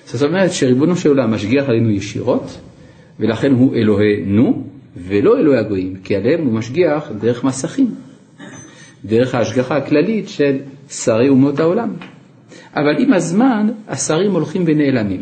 [0.05, 2.59] זאת אומרת שריבונו של עולם משגיח עלינו ישירות
[3.19, 4.63] ולכן הוא אלוהינו
[4.97, 7.95] ולא אלוהי הגויים כי עליהם הוא משגיח דרך מסכים,
[9.05, 10.57] דרך ההשגחה הכללית של
[10.89, 11.93] שרי אומות העולם.
[12.75, 15.21] אבל עם הזמן השרים הולכים ונעלמים.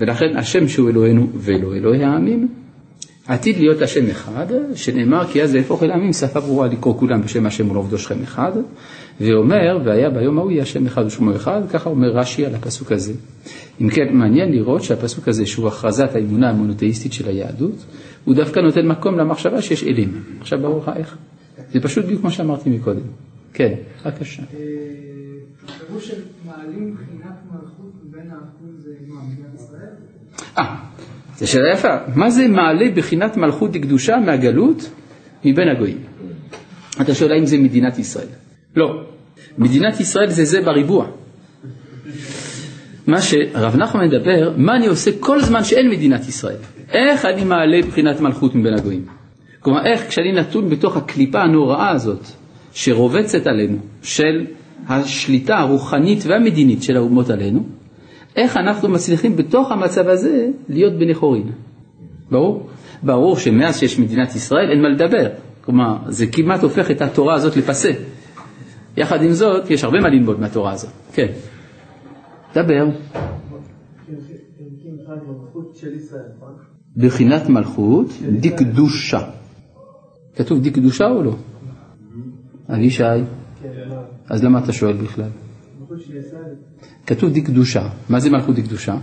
[0.00, 2.48] ולכן השם שהוא אלוהינו ולא אלוהי העמים,
[3.26, 7.46] עתיד להיות השם אחד, שנאמר כי אז יהפוך אל העמים שפה ברורה לקרוא כולם בשם
[7.46, 8.52] השם ולעובדו שכם אחד,
[9.20, 13.12] ואומר והיה ביום ההוא יהיה השם אחד ושמו אחד, ככה אומר רש"י על הפסוק הזה.
[13.80, 17.84] אם כן, מעניין לראות שהפסוק הזה שהוא הכרזת האמונה המונותאיסטית של היהדות,
[18.24, 20.22] הוא דווקא נותן מקום למחשבה שיש אלים.
[20.40, 21.16] עכשיו ברור לך איך?
[21.72, 23.00] זה פשוט בדיוק כמו שאמרתי מקודם.
[23.52, 24.42] כן, בבקשה.
[25.68, 29.20] הפירוש של מעלים מבחינת מלכות מבין העקום זה מה,
[29.54, 29.55] ישראל?
[30.58, 30.74] אה,
[31.36, 31.96] זו שאלה יפה.
[32.14, 34.90] מה זה מעלה בחינת מלכות דקדושה מהגלות
[35.44, 35.98] מבין הגויים?
[37.00, 38.26] אתה שואל האם זה מדינת ישראל.
[38.76, 39.02] לא.
[39.58, 41.06] מדינת ישראל זה זה בריבוע.
[43.06, 46.56] מה שרב נחמן מדבר, מה אני עושה כל זמן שאין מדינת ישראל?
[46.92, 49.04] איך אני מעלה בחינת מלכות מבין הגויים?
[49.60, 52.26] כלומר, איך כשאני נתון בתוך הקליפה הנוראה הזאת,
[52.72, 54.46] שרובצת עלינו, של
[54.88, 57.66] השליטה הרוחנית והמדינית של האומות עלינו,
[58.36, 61.52] איך אנחנו מצליחים בתוך המצב הזה להיות בני חורין.
[62.30, 62.68] ברור?
[63.02, 65.28] ברור שמאז שיש מדינת ישראל אין מה לדבר.
[65.64, 67.90] כלומר, זה כמעט הופך את התורה הזאת לפסה.
[68.96, 70.90] יחד עם זאת, יש הרבה מה ללמוד מהתורה הזאת.
[71.12, 71.32] כן.
[72.54, 72.88] דבר.
[76.96, 78.06] בחינת מלכות
[78.40, 79.20] דקדושה.
[80.36, 81.34] כתוב דקדושה או לא?
[82.68, 83.02] אבישי.
[84.28, 85.30] אז למה אתה שואל בכלל?
[87.06, 87.88] כתוב דקדושה.
[88.08, 88.96] מה זה מלכות דקדושה?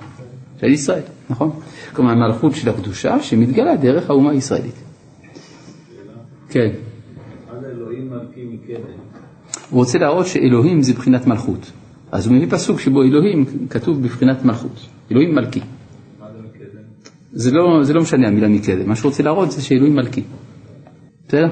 [0.62, 1.52] של ישראל, נכון?
[1.94, 4.76] כלומר, מלכות של הקדושה שמתגלה דרך האומה הישראלית.
[6.50, 6.70] כן.
[9.70, 11.72] הוא רוצה להראות שאלוהים זה בחינת מלכות.
[12.12, 14.88] אז הוא מביא פסוק שבו אלוהים כתוב בבחינת מלכות.
[15.12, 15.60] אלוהים מלכי.
[17.34, 20.24] זה לא, זה לא משנה המילה מקדם, מה שהוא רוצה להראות זה שאלוהים מלכי.
[21.28, 21.48] בסדר?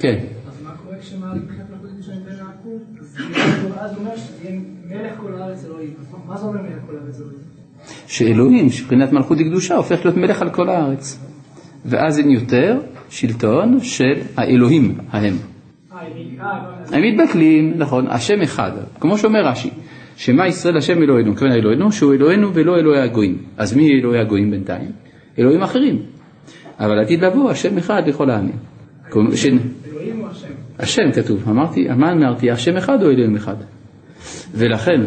[0.00, 0.24] כן.
[0.48, 3.73] אז מה קורה כשמעלים מבחינת מלכות קדושה מבין העקום?
[3.84, 5.90] אז הוא אומר שיהיה מלך כל הארץ אלוהים.
[6.28, 7.38] מה זה אומר מלך כל הארץ אלוהים?
[8.06, 11.18] שאלוהים, מבחינת מלכות הקדושה, הופך להיות מלך על כל הארץ.
[11.84, 15.36] ואז אין יותר שלטון של האלוהים ההם.
[16.92, 18.70] הם מתבטלים, נכון, השם אחד,
[19.00, 19.70] כמו שאומר רש"י,
[20.16, 23.38] שמע ישראל השם אלוהינו, כיוון אלוהינו, שהוא אלוהינו ולא אלוהי הגויים.
[23.56, 24.90] אז מי אלוהי הגויים בינתיים?
[25.38, 25.98] אלוהים אחרים.
[26.80, 28.56] אבל עתיד לבוא השם אחד לכל העמים.
[29.10, 30.28] כמו ש- אלוהים הוא
[30.78, 31.12] השם.
[31.12, 33.56] כתוב, אמרתי, מה אמרתי, השם אחד או אלוהים אחד?
[34.54, 35.00] ולכן.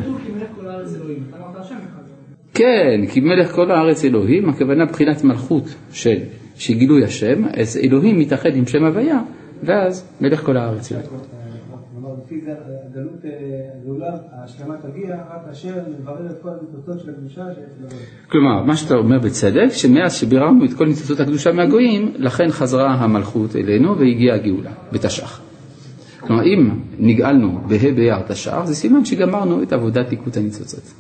[2.54, 6.18] כן, כי מלך כל הארץ אלוהים, הכוונה בחינת מלכות של,
[6.56, 9.20] של גילוי השם, אז אלוהים מתאחד עם שם הוויה,
[9.64, 11.08] ואז מלך כל הארץ אלוהים.
[11.94, 12.52] כלומר, לפי זה
[12.90, 13.32] הגלות, אה,
[13.82, 17.42] הגאולה, ההשלמה תגיע רק כאשר נברר את כל הניצוצות של הקדושה.
[18.32, 23.56] כלומר, מה שאתה אומר בצדק, שמאז שביררנו את כל ניצוצות הקדושה מהגויים, לכן חזרה המלכות
[23.56, 25.47] אלינו והגיעה הגאולה, בתש"ח.
[26.28, 30.94] כלומר, אם נגאלנו בה' באייר תש"ח, זה סימן שגמרנו את עבודת ליקוט הניצוצות.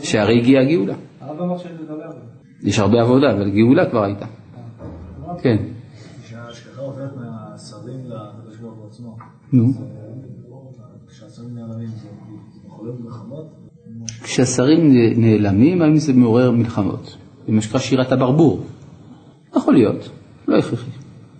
[0.00, 0.94] שהרי הגיעה הגאולה.
[1.20, 2.68] הרב אמר שיש לדבר בו.
[2.68, 4.26] יש הרבה עבודה, אבל גאולה כבר הייתה.
[5.42, 5.56] כן,
[6.28, 9.16] שההשגחה עוברת מהשרים לקדוש ברוך הוא עצמו.
[9.52, 9.72] נו.
[11.06, 12.08] כשהשרים נעלמים זה
[12.66, 13.46] יכול להיות מלחמות?
[14.22, 17.16] כשהשרים נעלמים, האם זה מעורר מלחמות?
[17.46, 18.66] זה מה שנקרא שירת הברבור.
[19.56, 20.08] יכול להיות,
[20.48, 20.90] לא הכרחי.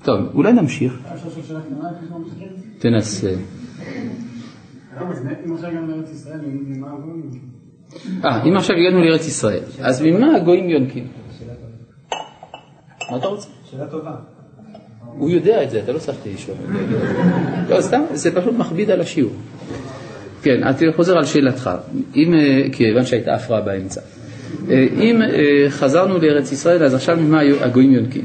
[0.03, 1.03] טוב, אולי נמשיך.
[2.79, 3.31] תנסה.
[4.97, 7.31] אז אם עכשיו הגענו לארץ ישראל, ממה הגויים?
[8.25, 11.07] אה, אם עכשיו הגענו לארץ ישראל, אז ממה הגויים יונקים?
[13.11, 13.49] מה אתה רוצה?
[13.71, 14.15] שאלה טובה.
[15.05, 16.57] הוא יודע את זה, אתה לא צריך לשאול.
[17.69, 19.33] לא, סתם, זה פשוט מכביד על השיעור.
[20.43, 21.71] כן, אני חוזר על שאלתך,
[22.17, 24.01] אם, אה, כיוון שהייתה הפרעה באמצע.
[24.71, 25.21] אה, אם
[25.69, 28.25] חזרנו לארץ ישראל, אז עכשיו ממה הגויים יונקים?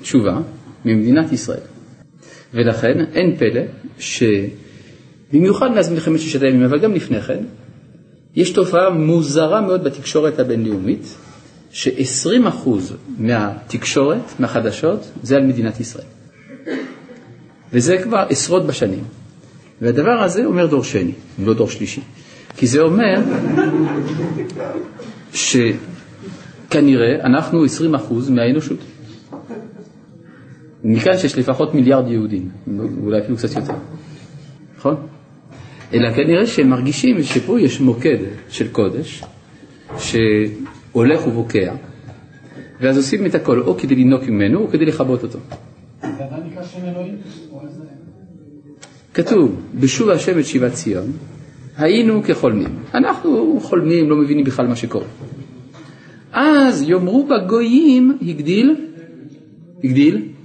[0.00, 0.38] תשובה,
[0.84, 1.75] ממדינת ישראל.
[2.54, 3.60] ולכן אין פלא
[3.98, 7.44] שבמיוחד מאז מלחמת ששת הימים, אבל גם לפני כן,
[8.36, 11.16] יש תופעה מוזרה מאוד בתקשורת הבינלאומית,
[11.70, 12.68] ש-20%
[13.18, 16.06] מהתקשורת, מהחדשות, זה על מדינת ישראל.
[17.72, 19.04] וזה כבר עשרות בשנים.
[19.80, 21.12] והדבר הזה אומר דור שני,
[21.44, 22.00] לא דור שלישי.
[22.56, 23.14] כי זה אומר
[25.32, 27.68] שכנראה אנחנו 20%
[28.30, 28.78] מהאנושות.
[30.86, 32.48] מכאן שיש לפחות מיליארד יהודים,
[33.02, 33.74] אולי אפילו קצת יותר,
[34.78, 34.94] נכון?
[35.94, 38.16] אלא כנראה שהם מרגישים שפה יש מוקד
[38.48, 39.22] של קודש,
[39.98, 41.74] שהולך ובוקע,
[42.80, 45.38] ואז עושים את הכל או כדי לנוק ממנו או כדי לכבות אותו.
[49.14, 51.12] כתוב, בשוב השם את שיבת ציון,
[51.76, 52.78] היינו כחולמים.
[52.94, 55.06] אנחנו חולמים, לא מבינים בכלל מה שקורה.
[56.32, 58.76] אז יאמרו בגויים, הגדיל,
[59.84, 60.35] הגדיל,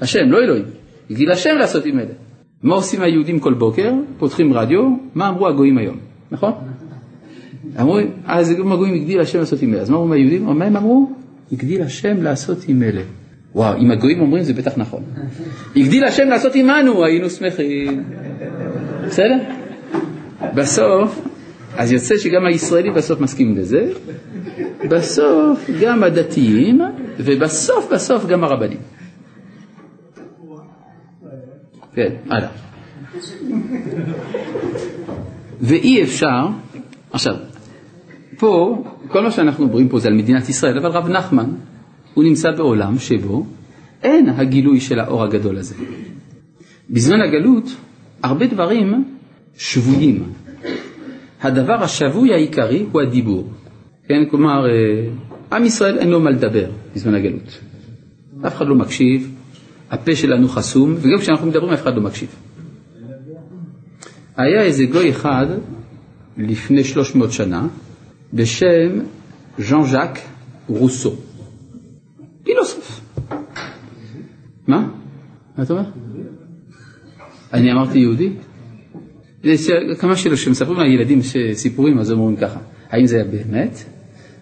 [0.00, 0.64] השם, לא אלוהים,
[1.10, 2.12] הגדיל השם לעשות עם אלה.
[2.62, 3.92] מה עושים היהודים כל בוקר?
[4.18, 5.96] פותחים רדיו, מה אמרו הגויים היום,
[6.30, 6.52] נכון?
[7.80, 9.82] אמרו, אז גם הגויים הגדיל השם לעשות עם אלה.
[9.82, 10.44] אז מה אמרו היהודים?
[10.44, 11.10] מה הם אמרו?
[11.52, 13.02] הגדיל השם לעשות עם אלה.
[13.54, 15.02] וואו, אם הגויים אומרים זה בטח נכון.
[15.76, 18.04] הגדיל השם לעשות עמנו, היינו שמחים.
[19.06, 19.36] בסדר?
[20.54, 21.20] בסוף,
[21.76, 23.88] אז יוצא שגם הישראלים בסוף מסכימים לזה,
[24.88, 26.80] בסוף גם הדתיים,
[27.18, 28.78] ובסוף בסוף גם הרבנים.
[31.96, 32.48] כן, הלאה.
[35.60, 36.46] ואי אפשר,
[37.12, 37.34] עכשיו,
[38.38, 41.50] פה, כל מה שאנחנו מדברים פה זה על מדינת ישראל, אבל רב נחמן,
[42.14, 43.46] הוא נמצא בעולם שבו
[44.02, 45.74] אין הגילוי של האור הגדול הזה.
[46.90, 47.64] בזמן הגלות,
[48.22, 49.04] הרבה דברים
[49.58, 50.22] שבויים.
[51.42, 53.52] הדבר השבוי העיקרי הוא הדיבור.
[54.08, 57.60] כן, כלומר, אה, עם ישראל אין לו מה לדבר בזמן הגלות.
[58.46, 59.35] אף אחד לא מקשיב,
[59.90, 62.28] הפה שלנו חסום, וגם כשאנחנו מדברים אף אחד לא מקשיב.
[64.36, 65.46] היה איזה גוי אחד
[66.36, 67.66] לפני 300 שנה,
[68.32, 68.98] בשם
[69.58, 70.18] ז'אן ז'אק
[70.68, 71.16] רוסו.
[72.42, 73.00] פילוסוף.
[74.66, 74.88] מה?
[75.56, 75.84] מה אתה אומר?
[77.52, 78.32] אני אמרתי יהודי?
[79.98, 81.20] כמה שאלות שמספרים לילדים
[81.52, 82.58] סיפורים, אז אומרים ככה,
[82.90, 83.84] האם זה היה באמת?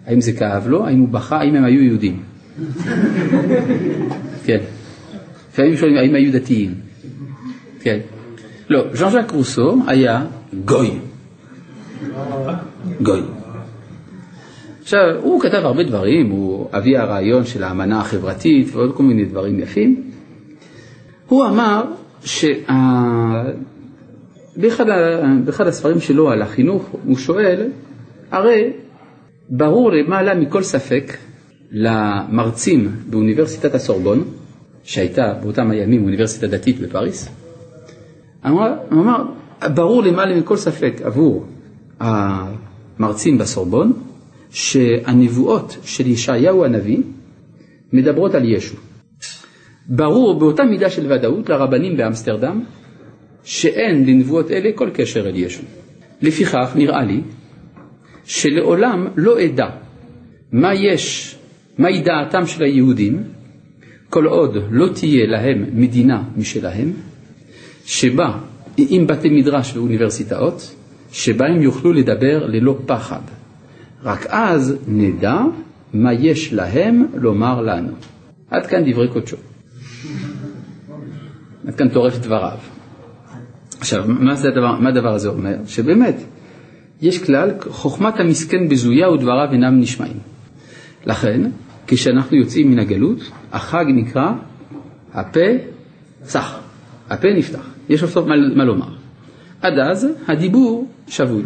[0.05, 0.85] האם זה כאב לו?
[0.85, 1.37] האם הוא בכה?
[1.37, 2.23] האם הם היו יהודים?
[4.45, 4.59] כן.
[5.55, 6.73] לפעמים שואלים האם היו דתיים.
[7.79, 7.99] כן.
[8.69, 10.25] לא, ז'אן ז'אק רוסו היה
[10.65, 10.91] גוי.
[13.01, 13.21] גוי.
[14.81, 19.59] עכשיו, הוא כתב הרבה דברים, הוא אבי הרעיון של האמנה החברתית ועוד כל מיני דברים
[19.59, 20.11] יפים.
[21.27, 21.83] הוא אמר
[22.23, 22.65] שבאחד
[25.45, 27.67] באחד הספרים שלו על החינוך, הוא שואל,
[28.31, 28.69] הרי
[29.49, 31.17] ברור למעלה מכל ספק
[31.71, 34.23] למרצים באוניברסיטת הסורבון,
[34.85, 37.29] שהייתה באותם הימים אוניברסיטה דתית בפריס,
[38.45, 39.23] אמר, אמר,
[39.73, 41.45] ברור למעלה מכל ספק עבור
[41.99, 43.93] המרצים בסורבון,
[44.49, 46.97] שהנבואות של ישעיהו הנביא
[47.93, 48.75] מדברות על ישו.
[49.87, 52.63] ברור באותה מידה של ודאות לרבנים באמסטרדם
[53.43, 55.63] שאין לנבואות אלה כל קשר אל ישו.
[56.21, 57.21] לפיכך נראה לי
[58.25, 59.69] שלעולם לא אדע
[60.51, 61.35] מה יש,
[61.77, 63.23] מהי דעתם של היהודים
[64.09, 66.91] כל עוד לא תהיה להם מדינה משלהם,
[67.85, 68.37] שבה,
[68.77, 70.75] עם בתי מדרש ואוניברסיטאות,
[71.11, 73.21] שבה הם יוכלו לדבר ללא פחד.
[74.03, 75.37] רק אז נדע
[75.93, 77.91] מה יש להם לומר לנו.
[78.51, 79.37] עד כאן דברי קודשו.
[81.67, 82.57] עד כאן טורף דבריו.
[83.79, 85.55] עכשיו, מה, זה הדבר, מה הדבר הזה אומר?
[85.67, 86.15] שבאמת,
[87.01, 90.17] יש כלל, חוכמת המסכן בזויה ודבריו אינם נשמעים.
[91.05, 91.41] לכן,
[91.87, 93.19] כשאנחנו יוצאים מן הגלות,
[93.51, 94.31] החג נקרא
[95.13, 95.39] הפה
[96.21, 96.59] צח,
[97.09, 98.87] הפה נפתח, יש לו סוף מה, מה לומר.
[99.61, 101.43] עד אז הדיבור שבוי.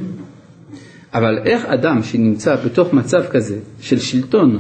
[1.14, 4.58] אבל איך אדם שנמצא בתוך מצב כזה של שלטון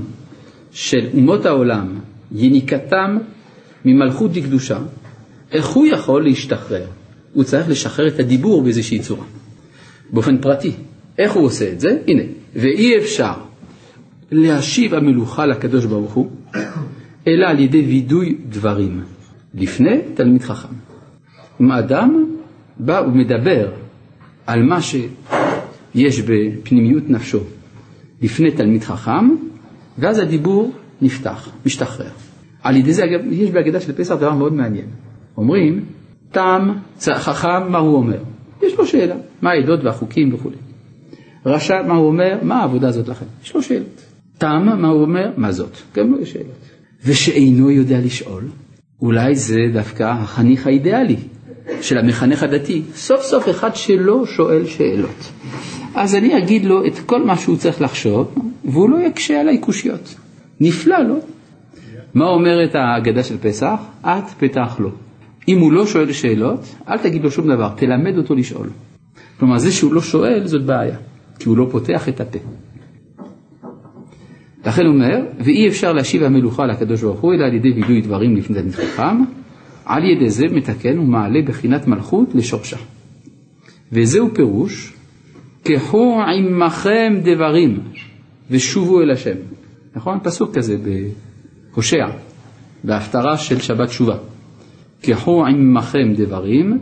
[0.72, 2.00] של אומות העולם,
[2.32, 3.18] יניקתם
[3.86, 4.80] ממלכות לקדושה,
[5.52, 6.86] איך הוא יכול להשתחרר?
[7.34, 9.26] הוא צריך לשחרר את הדיבור באיזושהי צורה,
[10.10, 10.72] באופן פרטי.
[11.18, 11.98] איך הוא עושה את זה?
[12.08, 12.24] הנה,
[12.56, 13.34] ואי אפשר
[14.32, 16.30] להשיב המלוכה לקדוש ברוך הוא,
[17.28, 19.02] אלא על ידי וידוי דברים,
[19.54, 20.74] לפני תלמיד חכם.
[21.62, 22.26] אם אדם
[22.80, 23.72] בא ומדבר
[24.48, 27.40] על מה שיש בפנימיות נפשו
[28.22, 29.30] לפני תלמיד חכם,
[29.98, 32.12] ואז הדיבור נפתח, משתחרר.
[32.64, 34.88] על ידי זה, אגב, יש בהגדה של פסח דבר מאוד מעניין.
[35.38, 35.86] אומרים,
[36.32, 38.20] תם חכם, מה הוא אומר?
[38.64, 40.50] יש לו שאלה, מה העדות והחוקים וכו'.
[41.46, 42.38] רשע, מה הוא אומר?
[42.42, 43.26] מה העבודה הזאת לכם?
[43.44, 44.09] יש לו שאלות.
[44.40, 45.32] תם, מה הוא אומר?
[45.38, 45.78] מה זאת?
[45.96, 46.70] גם לו יש שאלות.
[47.06, 48.44] ושאינו יודע לשאול,
[49.02, 51.16] אולי זה דווקא החניך האידיאלי
[51.82, 52.82] של המחנך הדתי.
[52.96, 55.32] סוף סוף אחד שלא שואל שאלות.
[55.96, 60.16] אז אני אגיד לו את כל מה שהוא צריך לחשוב, והוא לא יקשה עליי קושיות.
[60.60, 61.16] נפלא, לא?
[62.14, 63.80] מה אומרת ההגדה של פסח?
[64.02, 64.90] את פתח לו.
[65.48, 68.70] אם הוא לא שואל שאלות, אל תגיד לו שום דבר, תלמד אותו לשאול.
[69.40, 70.96] כלומר, זה שהוא לא שואל זאת בעיה,
[71.40, 72.40] כי הוא לא פותח את הפה.
[74.70, 78.36] לכן הוא אומר, ואי אפשר להשיב המלוכה לקדוש ברוך הוא אלא על ידי וידוי דברים
[78.36, 79.24] לפני תלמיד חכם,
[79.86, 82.78] על ידי זה מתקן ומעלה בחינת מלכות לשורשה.
[83.92, 84.94] וזהו פירוש,
[85.64, 87.80] קחו עמכם דברים
[88.52, 89.36] ושובו אל השם.
[89.96, 90.18] נכון?
[90.24, 90.76] פסוק כזה
[91.74, 92.08] בהושע,
[92.84, 94.18] בהפטרה של שבת שובה.
[95.02, 96.80] קחו עמכם דברים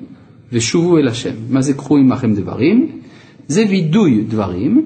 [0.51, 1.33] ושובו אל השם.
[1.49, 2.99] מה זה קחו עמכם דברים?
[3.47, 4.85] זה וידוי דברים,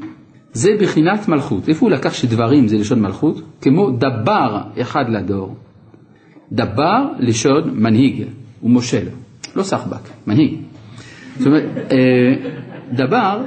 [0.53, 1.69] זה בחינת מלכות.
[1.69, 3.41] איפה הוא לקח שדברים זה לשון מלכות?
[3.61, 5.55] כמו דבר אחד לדור.
[6.51, 8.23] דבר לשון מנהיג
[8.63, 9.07] ומושל,
[9.55, 10.53] לא סחבק, מנהיג.
[11.37, 12.33] זאת אומרת, אה,
[12.91, 13.43] דבר,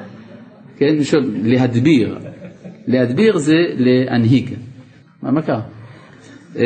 [0.76, 2.18] כן, לשון להדביר.
[2.86, 4.54] להדביר זה להנהיג.
[5.22, 5.60] מה, מה קרה?
[6.56, 6.62] אה,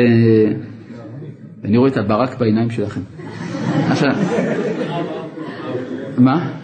[1.63, 3.01] אני רואה את הברק בעיניים שלכם.
[3.89, 4.11] עכשיו,
[6.17, 6.58] מה?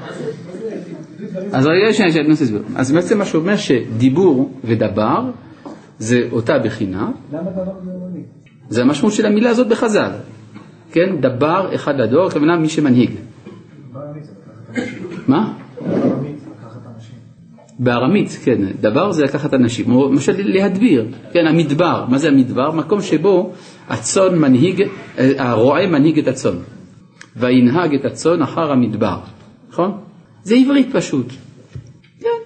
[1.55, 2.61] אז רגע שנייה, שאני רוצה להסביר.
[2.75, 5.31] אז בעצם מה שאומר שדיבור ודבר
[5.99, 7.11] זה אותה בחינה.
[7.33, 8.19] למה דבר זה?
[8.69, 10.11] זה המשמעות של המילה הזאת בחז"ל.
[10.91, 13.11] כן, דבר אחד לדור, הכוונה מי שמנהיג.
[15.27, 15.53] מה?
[17.79, 22.71] בארמית, כן, דבר זה לקחת אנשים, או למשל להדביר, כן, המדבר, מה זה המדבר?
[22.71, 23.51] מקום שבו
[23.89, 24.83] הצאן מנהיג,
[25.17, 26.55] אה, הרועה מנהיג את הצאן,
[27.35, 29.19] וינהג את הצאן אחר המדבר,
[29.69, 29.91] נכון?
[30.43, 31.44] זה עברית פשוט.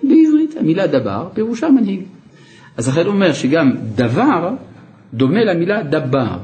[0.09, 2.01] בעברית, המילה דבר פירושה מנהיג.
[2.77, 4.53] אז הוא אומר שגם דבר
[5.13, 6.37] דומה למילה דבר,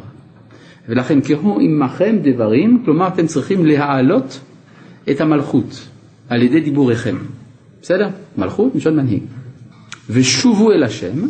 [0.90, 4.40] ולכן קראו עמכם דברים, כלומר אתם צריכים להעלות
[5.12, 5.88] את המלכות
[6.30, 7.16] על ידי דיבוריכם.
[7.82, 8.10] בסדר?
[8.38, 9.24] מלכות מלשון מנהיג.
[10.10, 11.28] ושובו אל השם,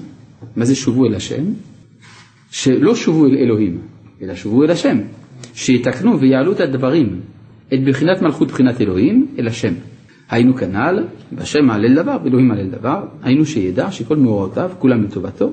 [0.56, 1.44] מה זה שובו אל השם?
[2.52, 3.78] שלא שובו אל אלוהים,
[4.22, 4.98] אלא שובו אל השם.
[5.54, 7.20] שיתקנו ויעלו את הדברים,
[7.74, 9.74] את בחינת מלכות בחינת אלוהים, אל השם.
[10.30, 11.04] היינו כנ"ל,
[11.34, 15.52] בשם מעלל דבר, ואלוהים מעלל דבר, היינו שידע שכל מאורעותיו כולם לטובתו,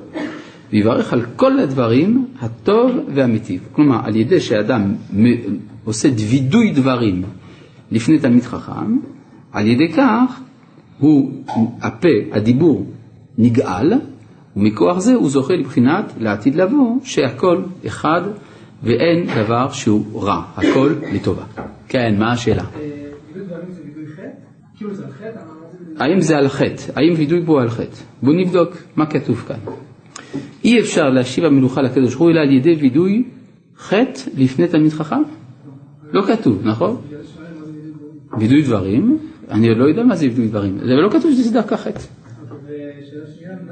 [0.73, 3.69] ויברך על כל הדברים הטוב והמיטיב.
[3.73, 4.95] כלומר, על ידי שאדם
[5.85, 7.23] עושה וידוי דברים
[7.91, 8.99] לפני תלמיד חכם,
[9.53, 10.41] על ידי כך
[10.99, 11.33] הוא,
[11.83, 12.87] הפה, הדיבור,
[13.39, 13.93] נגאל,
[14.57, 18.21] ומכוח זה הוא זוכה לבחינת לעתיד לבוא, שהכל אחד
[18.83, 21.45] ואין דבר שהוא רע, הכל לטובה.
[21.89, 22.65] כן, מה השאלה?
[22.75, 24.21] וידוי דברים זה וידוי חטא?
[24.21, 24.21] כאילו זה על חטא?
[24.21, 24.72] אבל מה זה וידוי-
[25.99, 26.93] האם זה על חטא?
[26.97, 27.97] האם וידוי פה על חטא?
[28.23, 29.57] בואו נבדוק מה כתוב כאן.
[30.65, 33.25] אי אפשר להשיב המלוכה לקדוש ברוך הוא אלא על ידי וידוי
[33.79, 35.23] חטא לפני תלמיד חכם?
[36.13, 37.01] לא כתוב, נכון?
[38.39, 39.19] וידוי דברים,
[39.51, 42.01] אני עוד לא יודע מה זה וידוי דברים, אבל לא כתוב שזה דווקא חטא.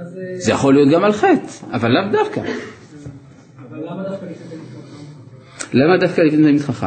[0.04, 0.34] זה...
[0.34, 2.40] זה יכול להיות גם על חטא, אבל לאו דווקא.
[2.40, 5.78] אבל למה דווקא לפני תלמיד חכם?
[5.78, 6.86] למה דווקא לפני תלמיד חכם?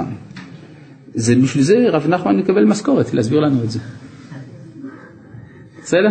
[1.13, 3.79] זה בשביל זה רב נחמן מקבל משכורת, להסביר לנו את זה.
[5.83, 6.09] בסדר?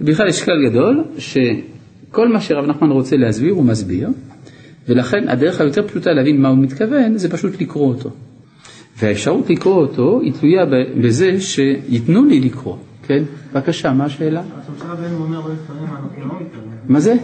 [0.00, 4.08] בכלל יש כלל גדול, שכל מה שרב נחמן רוצה להסביר הוא מסביר,
[4.88, 8.10] ולכן הדרך היותר פשוטה להבין מה הוא מתכוון, זה פשוט לקרוא אותו.
[8.98, 10.64] והאפשרות לקרוא אותו היא תלויה
[11.02, 13.22] בזה שייתנו לי לקרוא, כן?
[13.52, 14.42] בבקשה, מה השאלה?
[14.42, 14.86] לא
[16.22, 16.38] לא.
[16.88, 17.14] מה זה?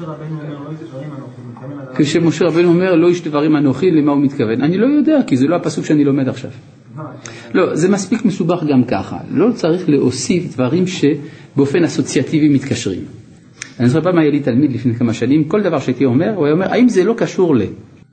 [0.00, 0.08] לא
[1.96, 4.62] כשמשה רבנו אומר לא איש דברים אנוכי, למה הוא מתכוון?
[4.62, 6.50] אני לא יודע, כי זה לא הפסוק שאני לומד עכשיו.
[7.54, 9.18] לא, זה מספיק מסובך גם ככה.
[9.30, 13.04] לא צריך להוסיף דברים שבאופן אסוציאטיבי מתקשרים.
[13.80, 16.54] אני זוכר פעם היה לי תלמיד לפני כמה שנים, כל דבר שהייתי אומר, הוא היה
[16.54, 17.62] אומר, האם זה לא קשור ל...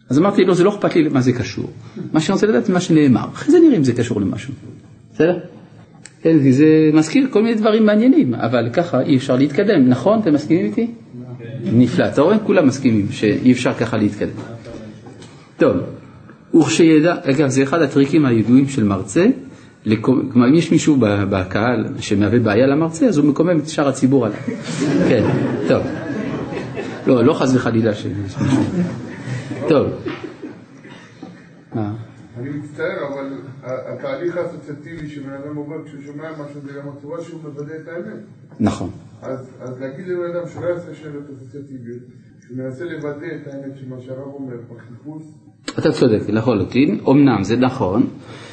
[0.09, 1.69] אז אמרתי לו, זה לא אכפת לי למה זה קשור.
[2.13, 3.25] מה שאני רוצה לדעת זה מה שנאמר.
[3.33, 4.53] אחרי זה נראה אם זה קשור למשהו.
[5.13, 5.39] בסדר?
[6.21, 9.87] כן, כי זה מזכיר כל מיני דברים מעניינים, אבל ככה אי אפשר להתקדם.
[9.87, 10.19] נכון?
[10.19, 10.87] אתם מסכימים איתי?
[11.63, 12.05] נפלא.
[12.05, 12.39] אתה רואה?
[12.39, 14.31] כולם מסכימים שאי אפשר ככה להתקדם.
[15.57, 15.77] טוב,
[16.53, 19.25] וכשידע, אגב זה אחד הטריקים הידועים של מרצה,
[20.01, 24.37] כלומר אם יש מישהו בקהל שמהווה בעיה למרצה, אז הוא מקומם את שאר הציבור עליו.
[25.09, 25.23] כן,
[25.67, 25.83] טוב.
[27.07, 28.07] לא, לא חס וחלילה ש...
[29.69, 29.87] טוב.
[31.73, 31.93] מה?
[32.37, 33.33] אני מצטער, אבל
[33.63, 38.19] התהליך האסוציאטיבי שבן אדם עובר כשהוא שומע משהו זה גם הצורה שהוא מוודא את האמת.
[38.59, 38.89] נכון.
[39.21, 42.03] אז, אז להגיד לבן אדם שלא יעשה שאלות אסוציאטיביות,
[45.79, 48.07] אתה צודק לחלוטין, אמנם זה נכון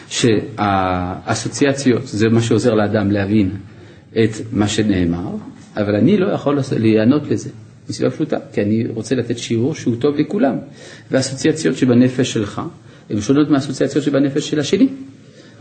[0.08, 3.50] שהאסוציאציות זה מה שעוזר לאדם להבין
[4.12, 5.30] את מה שנאמר,
[5.76, 7.50] אבל אני לא יכול להיענות לזה,
[7.88, 10.56] מסיבה פשוטה, כי אני רוצה לתת שיעור שהוא טוב לכולם,
[11.10, 12.60] והאסוציאציות שבנפש שלך
[13.10, 14.88] הן שונות מהאסוציאציות שבנפש של השני.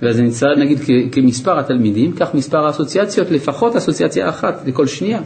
[0.02, 5.22] ואז אני צריך כ- כמספר התלמידים, כך מספר האסוציאציות, לפחות אסוציאציה אחת לכל שנייה.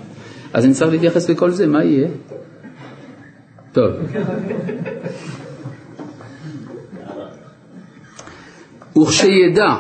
[0.54, 2.08] אז אני צריך להתייחס לכל זה, מה יהיה?
[3.74, 3.92] טוב.
[8.98, 9.76] וכשידע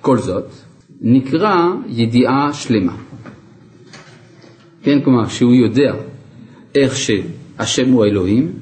[0.00, 0.52] כל זאת,
[1.00, 1.56] נקרא
[1.88, 2.96] ידיעה שלמה.
[4.82, 5.94] כן, כלומר, שהוא יודע
[6.74, 8.52] איך שהשם הוא אלוהים,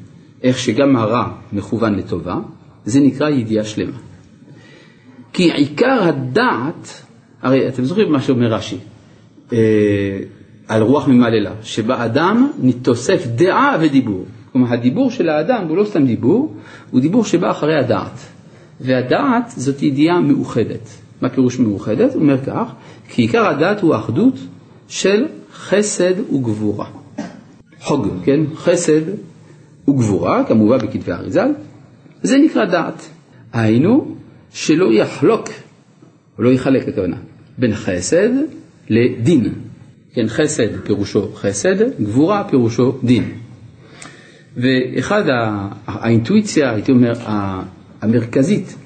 [0.42, 2.36] איך שגם הרע מכוון לטובה,
[2.84, 3.98] זה נקרא ידיעה שלמה.
[5.32, 7.02] כי עיקר הדעת,
[7.42, 8.78] הרי אתם זוכרים מה שאומר רש"י,
[9.52, 9.58] אה,
[10.68, 14.26] על רוח ממעללה, שבאדם נתוסף דעה ודיבור.
[14.52, 16.54] כלומר, הדיבור של האדם הוא לא סתם דיבור,
[16.90, 18.20] הוא דיבור שבא אחרי הדעת.
[18.80, 20.88] והדעת זאת ידיעה מאוחדת.
[21.22, 22.14] מה פירוש מאוחדת?
[22.14, 22.72] הוא אומר כך,
[23.08, 24.34] כי עיקר הדעת הוא האחדות
[24.88, 26.86] של חסד וגבורה.
[27.80, 28.40] חוג, כן?
[28.54, 29.00] חסד
[29.88, 31.50] וגבורה, כמובן בכתבי אריזל,
[32.22, 33.08] זה נקרא דעת.
[33.52, 34.14] היינו,
[34.52, 35.48] שלא יחלוק,
[36.38, 37.16] או לא יחלק הכוונה,
[37.58, 38.28] בין חסד
[38.90, 39.54] לדין.
[40.14, 43.41] כן, חסד פירושו חסד, גבורה פירושו דין.
[44.56, 45.22] ואחד
[45.86, 47.12] האינטואיציה, הייתי אומר,
[48.02, 48.76] המרכזית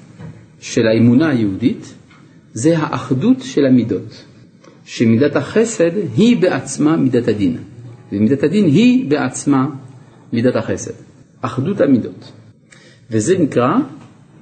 [0.59, 1.93] של האמונה היהודית,
[2.53, 4.23] זה האחדות של המידות.
[4.85, 7.57] שמידת החסד היא בעצמה מידת הדין,
[8.11, 9.67] ומידת הדין היא בעצמה
[10.33, 10.91] מידת החסד.
[11.41, 12.31] אחדות המידות.
[13.11, 13.77] וזה נקרא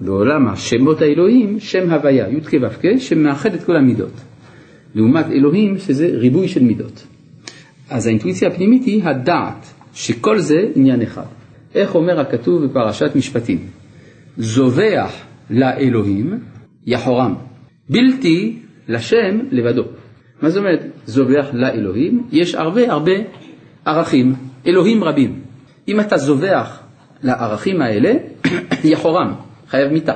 [0.01, 4.13] בעולם השמות האלוהים שם הוויה, י"ק ו"ק, שמאחד את כל המידות.
[4.95, 7.03] לעומת אלוהים שזה ריבוי של מידות.
[7.89, 11.25] אז האינטואיציה הפנימית היא הדעת, שכל זה עניין אחד.
[11.75, 13.67] איך אומר הכתוב בפרשת משפטים?
[14.37, 15.11] זובח
[15.49, 16.39] לאלוהים
[16.85, 17.35] יחורם,
[17.89, 19.83] בלתי לשם לבדו.
[20.41, 22.23] מה זאת אומרת זובח לאלוהים?
[22.31, 23.11] יש הרבה הרבה
[23.85, 24.35] ערכים,
[24.67, 25.41] אלוהים רבים.
[25.87, 26.79] אם אתה זובח
[27.23, 28.13] לערכים האלה,
[28.83, 29.33] יחורם,
[29.67, 30.13] חייב מיתה.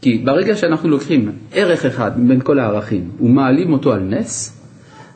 [0.00, 4.62] כי ברגע שאנחנו לוקחים ערך אחד מבין כל הערכים ומעלים אותו על נס,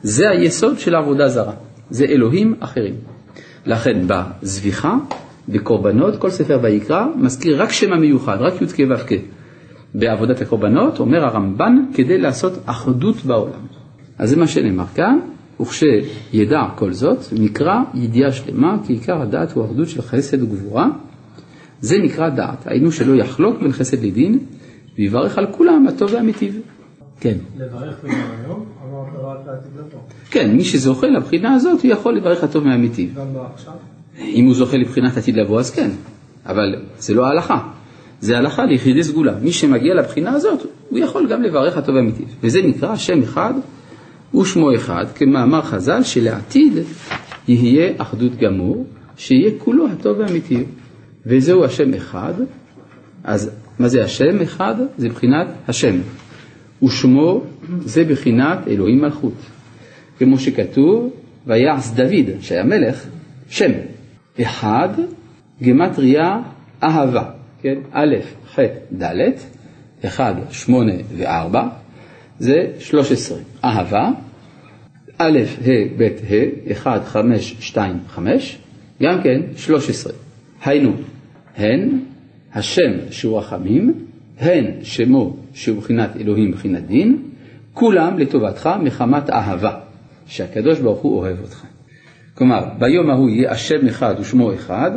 [0.03, 1.53] זה היסוד של העבודה זרה,
[1.91, 2.95] זה אלוהים אחרים.
[3.69, 4.97] לכן בזביחה,
[5.49, 9.13] בקורבנות, כל ספר ויקרא מזכיר רק שם המיוחד, רק י"ק ו"ק.
[9.95, 13.67] בעבודת הקורבנות אומר הרמב"ן כדי לעשות אחדות בעולם.
[14.19, 15.19] אז זה מה שנאמר כאן,
[15.61, 20.89] וכשידע כל זאת, נקרא ידיעה שלמה, כי עיקר הדעת הוא אחדות של חסד וגבורה.
[21.81, 24.39] זה נקרא דעת, היינו שלא יחלוק בין חסד לדין,
[24.99, 26.61] ויברך על כולם הטוב והמיטיב.
[27.21, 27.37] כן.
[27.57, 28.15] לברך וגם
[28.45, 28.65] היום,
[30.31, 33.15] כן, מי שזוכה לבחינה הזאת, הוא יכול לברך הטוב מהמיטיב.
[33.15, 33.73] גם עכשיו?
[34.21, 35.91] אם הוא זוכה לבחינת עתיד לבוא, אז כן.
[36.47, 37.69] אבל זה לא ההלכה.
[38.21, 39.35] זה הלכה ליחידי סגולה.
[39.43, 42.29] מי שמגיע לבחינה הזאת, הוא יכול גם לברך הטוב והמיטיב.
[42.43, 43.55] וזה נקרא שם אחד
[44.35, 46.73] ושמו אחד, כמאמר חז"ל, שלעתיד
[47.49, 48.87] יהיה אחדות גמור,
[49.17, 50.65] שיהיה כולו הטוב והאמיתי.
[51.27, 52.33] וזהו השם אחד,
[53.25, 54.75] אז מה זה השם אחד?
[54.99, 56.01] זה בחינת השם.
[56.83, 57.43] ושמו
[57.81, 59.35] זה בחינת אלוהים מלכות.
[60.19, 61.11] כמו שכתוב,
[61.47, 63.07] ויעש דוד, שהיה מלך,
[63.49, 63.73] שם.
[64.41, 64.89] אחד,
[65.63, 66.41] גמטריה
[66.83, 67.31] אהבה,
[67.63, 67.75] כן?
[67.93, 68.15] א',
[68.55, 68.59] ח',
[69.03, 69.31] ד',
[70.05, 71.69] אחד, שמונה וארבע,
[72.39, 73.39] זה שלוש עשרה.
[73.65, 74.11] אהבה,
[75.19, 78.59] א', ה', ב', ה', אחד, חמש, שתיים, חמש,
[79.03, 80.13] גם כן שלוש עשרה.
[80.65, 80.93] היינו,
[81.57, 81.99] הן
[82.55, 83.95] השם שהוא רחמים,
[84.41, 87.23] הן שמו שהוא מבחינת אלוהים מבחינת דין,
[87.73, 89.81] כולם לטובתך מחמת אהבה,
[90.27, 91.65] שהקדוש ברוך הוא אוהב אותך.
[92.35, 94.91] כלומר, ביום ההוא יהיה השם אחד ושמו אחד,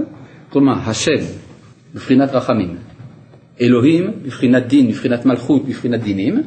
[0.50, 1.26] כלומר, השם
[1.94, 2.76] בבחינת רחמים,
[3.62, 6.44] אלוהים בבחינת דין, בבחינת מלכות, בבחינת דינים,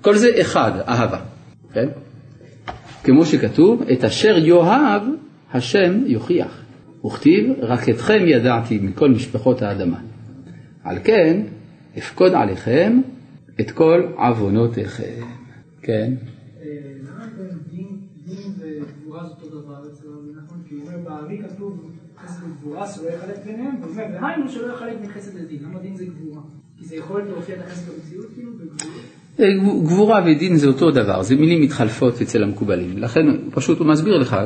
[0.00, 1.18] כל זה אחד, אהבה,
[1.72, 1.88] כן?
[3.04, 5.02] כמו שכתוב, את אשר יאהב
[5.52, 6.64] השם יוכיח.
[7.06, 9.98] וכתיב, רק אתכם ידעתי מכל משפחות האדמה.
[10.84, 11.40] על כן,
[11.98, 13.00] אפקוד עליכם
[13.60, 15.26] את כל עוונותיכם.
[15.82, 16.12] כן?
[29.40, 29.46] אה,
[29.84, 32.98] גבורה ודין זה אותו דבר, זה מילים מתחלפות אצל המקובלים.
[32.98, 34.36] לכן פשוט הוא מסביר לך,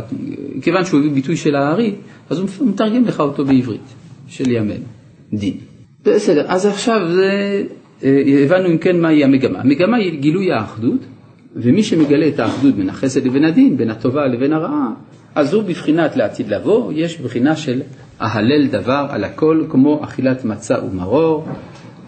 [0.62, 1.94] כיוון שהוא הביא ביטוי של הארי,
[2.30, 3.94] אז הוא מתרגם לך אותו בעברית,
[4.28, 4.84] של ימינו,
[5.32, 5.56] דין.
[6.04, 7.62] בסדר, אז עכשיו זה,
[8.04, 9.60] אה, הבנו אם כן מהי המגמה.
[9.60, 11.00] המגמה היא גילוי האחדות,
[11.56, 14.90] ומי שמגלה את האחדות בין החסד לבין הדין, בין הטובה לבין הרעה,
[15.34, 17.82] אז הוא בבחינת לעתיד לבוא, יש בחינה של
[18.20, 21.48] אהלל דבר על הכל, כמו אכילת מצה ומרור,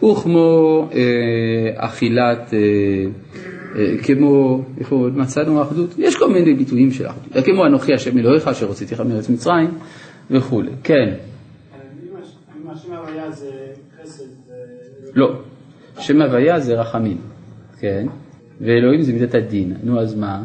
[0.05, 1.01] וכמו אה,
[1.77, 2.59] אכילת, אה,
[3.77, 5.95] אה, כמו, איפה עוד מצאנו האחדות?
[5.99, 9.71] יש כל מיני ביטויים של האחדות, כמו אנוכי השם אלוהיך אשר הוצאתיך מארץ מצרים
[10.31, 11.15] וכולי, כן.
[12.63, 13.51] אם השם הוויה זה
[14.03, 14.25] חסד,
[15.15, 15.33] לא,
[15.99, 17.21] שם הוויה זה רחמים,
[17.79, 18.07] כן,
[18.61, 20.43] ואלוהים זה מידת הדין, נו אז מה?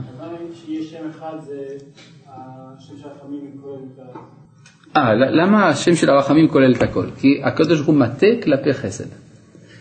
[4.97, 7.05] אה, למה השם של הרחמים כולל את הכל?
[7.18, 9.05] כי הקדוש ברוך הוא מטה כלפי חסד,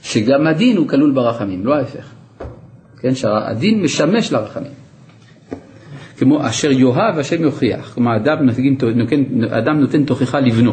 [0.02, 2.12] שגם הדין הוא כלול ברחמים, לא ההפך.
[3.00, 4.72] כן, שהדין משמש לרחמים.
[6.18, 8.46] כמו אשר יאהב השם יוכיח, כלומר אדם
[8.94, 10.72] נותן, אדם נותן תוכחה לבנו.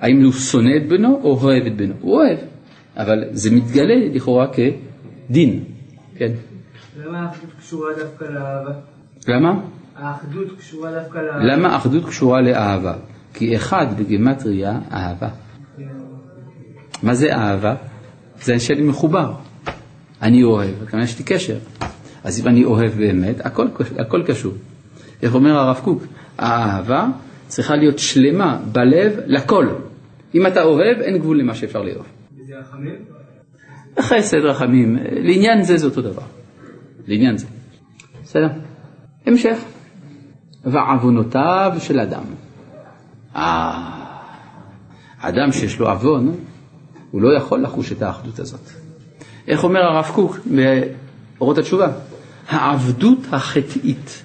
[0.00, 1.94] האם הוא שונא את בנו או אוהב את בנו?
[2.00, 2.38] הוא אוהב,
[2.96, 5.64] אבל זה מתגלה לכאורה כדין,
[6.16, 6.32] כן.
[7.04, 8.72] למה האחדות קשורה דווקא לאהבה?
[9.28, 9.60] למה?
[9.96, 11.44] האחדות קשורה דווקא לאהבה.
[11.44, 12.94] למה אחדות קשורה לאהבה?
[13.34, 15.28] כי אחד בגימטריה אהבה.
[17.02, 17.74] מה זה אהבה?
[18.42, 19.32] זה שאני מחובר.
[20.22, 21.58] אני אוהב, כלומר יש לי קשר.
[22.24, 23.66] אז אם אני אוהב באמת, הכל,
[23.98, 24.52] הכל קשור.
[25.22, 26.02] איך אומר הרב קוק?
[26.38, 27.06] האהבה
[27.46, 29.68] צריכה להיות שלמה בלב לכל.
[30.34, 32.06] אם אתה אוהב, אין גבול למה שאפשר לאהוב.
[32.60, 33.04] רחמים?
[34.00, 36.22] חסד רחמים, לעניין זה זה אותו דבר.
[37.06, 37.46] לעניין זה.
[38.22, 38.48] בסדר?
[39.26, 39.58] המשך.
[40.64, 42.24] ועוונותיו של אדם.
[43.36, 43.92] אה,
[45.18, 46.34] אדם שיש לו עוון,
[47.10, 48.70] הוא לא יכול לחוש את האחדות הזאת.
[49.48, 50.38] איך אומר הרב קוק
[51.38, 51.92] באורות התשובה?
[52.48, 54.22] העבדות החטאית.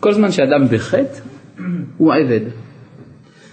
[0.00, 1.20] כל זמן שאדם בחטא,
[1.96, 2.40] הוא עבד.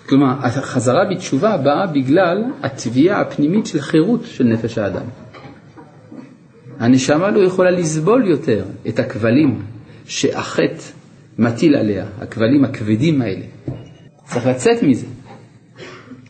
[0.10, 5.06] כלומר, החזרה בתשובה באה בגלל התביעה הפנימית של חירות של נפש האדם.
[6.80, 9.62] הנשמה לא יכולה לסבול יותר את הכבלים
[10.06, 10.84] שהחטא
[11.40, 13.46] מטיל עליה, הכבלים הכבדים האלה.
[14.26, 15.06] צריך לצאת מזה,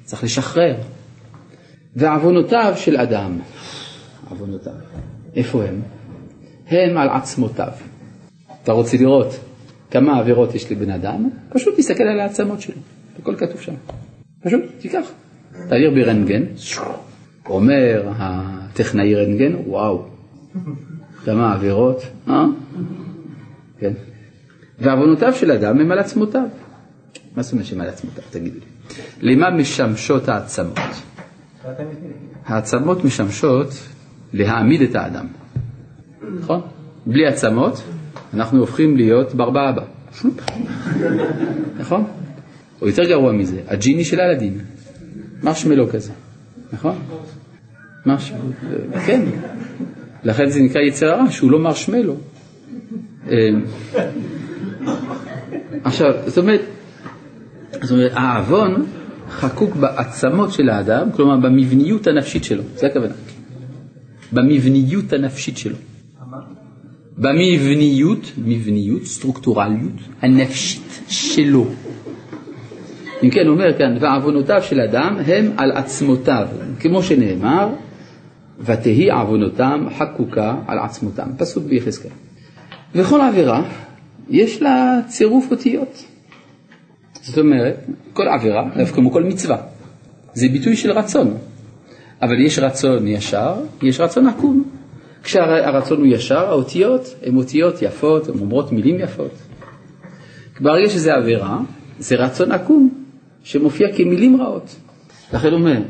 [0.03, 0.75] צריך לשחרר.
[1.95, 3.39] ועוונותיו של אדם,
[4.29, 4.73] עוונותיו,
[5.35, 5.81] איפה הם?
[6.67, 7.71] הם על עצמותיו.
[8.63, 9.39] אתה רוצה לראות
[9.91, 11.29] כמה עבירות יש לבן אדם?
[11.49, 12.75] פשוט תסתכל על העצמות שלו,
[13.27, 13.73] הכל כתוב שם.
[14.41, 15.05] פשוט, תיקח.
[15.69, 16.43] תעביר ברנטגן,
[17.45, 20.05] אומר הטכנאי רנטגן, וואו,
[21.25, 22.45] כמה עבירות, אה?
[23.79, 23.93] כן.
[24.79, 26.47] ועוונותיו של אדם הם על עצמותיו.
[27.35, 28.23] מה זאת אומרת שהם על עצמותיו?
[28.29, 29.35] תגידו לי.
[29.35, 30.77] למה משמשות העצמות?
[32.45, 33.67] העצמות משמשות
[34.33, 35.27] להעמיד את האדם,
[36.39, 36.61] נכון?
[37.05, 37.83] בלי עצמות
[38.33, 39.83] אנחנו הופכים להיות ברבא אבא,
[41.79, 42.05] נכון?
[42.81, 44.59] או יותר גרוע מזה, הג'יני של אלאדין,
[45.43, 46.11] מרשמלו כזה,
[46.73, 46.95] נכון?
[48.05, 48.41] מרשמלו,
[49.05, 49.21] כן,
[50.23, 52.15] לכן זה נקרא יצר הרע, שהוא לא מרשמלו.
[53.29, 53.49] אה,
[55.83, 56.61] עכשיו, זאת אומרת,
[57.81, 58.85] זאת אומרת, העוון
[59.29, 63.13] חקוק בעצמות של האדם, כלומר במבניות הנפשית שלו, זה הכוונה.
[64.31, 65.75] במבניות הנפשית שלו.
[67.17, 71.67] במבניות, מבניות, סטרוקטורליות הנפשית שלו.
[73.23, 76.47] אם כן, אומר כאן, ועוונותיו של אדם הם על עצמותיו,
[76.79, 77.69] כמו שנאמר,
[78.59, 82.11] ותהי עוונותם חקוקה על עצמותם, פסוק ביחזקאל.
[82.95, 83.63] וכל עבירה
[84.29, 86.03] יש לה צירוף אותיות.
[87.13, 88.63] זאת אומרת, כל עבירה,
[88.95, 89.57] כמו כל מצווה,
[90.33, 91.37] זה ביטוי של רצון.
[92.21, 94.63] אבל יש רצון ישר, יש רצון עקום.
[95.23, 99.31] כשהרצון הוא ישר, האותיות הן אותיות יפות, הן אומרות מילים יפות.
[100.59, 101.59] ברגע שזה עבירה,
[101.99, 103.06] זה רצון עקום,
[103.47, 104.75] שמופיע כמילים רעות.
[105.33, 105.81] לכן הוא אומר,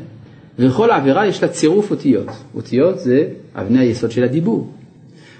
[0.58, 2.26] וכל עבירה יש לה צירוף אותיות.
[2.54, 4.72] אותיות זה אבני היסוד של הדיבור.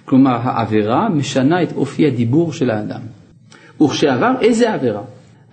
[0.04, 3.00] כלומר, העבירה משנה את אופי הדיבור של האדם.
[3.82, 5.02] וכשעבר איזה עבירה?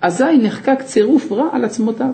[0.01, 2.11] אזי נחקק צירוף רע על עצמותיו.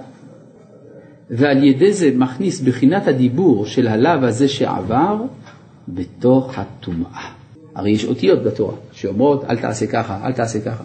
[1.29, 5.15] ועל ידי זה מכניס בחינת הדיבור של הלאו הזה שעבר
[5.87, 7.31] בתוך הטומאה.
[7.75, 10.83] הרי יש אותיות בתורה שאומרות אל תעשה ככה, אל תעשה ככה.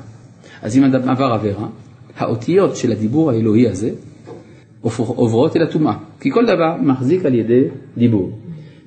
[0.63, 1.67] אז אם אדם עבר עבירה,
[2.17, 3.91] האותיות של הדיבור האלוהי הזה
[4.97, 7.63] עוברות אל הטומאה, כי כל דבר מחזיק על ידי
[7.97, 8.39] דיבור.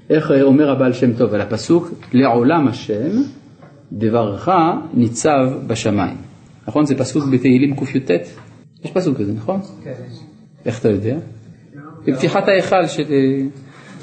[0.09, 3.21] איך אומר הבעל שם טוב על הפסוק, לעולם השם
[3.91, 4.49] דברך
[4.93, 6.17] ניצב בשמיים.
[6.67, 6.85] נכון?
[6.85, 8.11] זה פסוק בתהילים קי"ט?
[8.83, 9.59] יש פסוק כזה, נכון?
[9.83, 9.93] כן.
[10.65, 11.17] איך אתה יודע?
[12.05, 13.03] בפתיחת ההיכל של,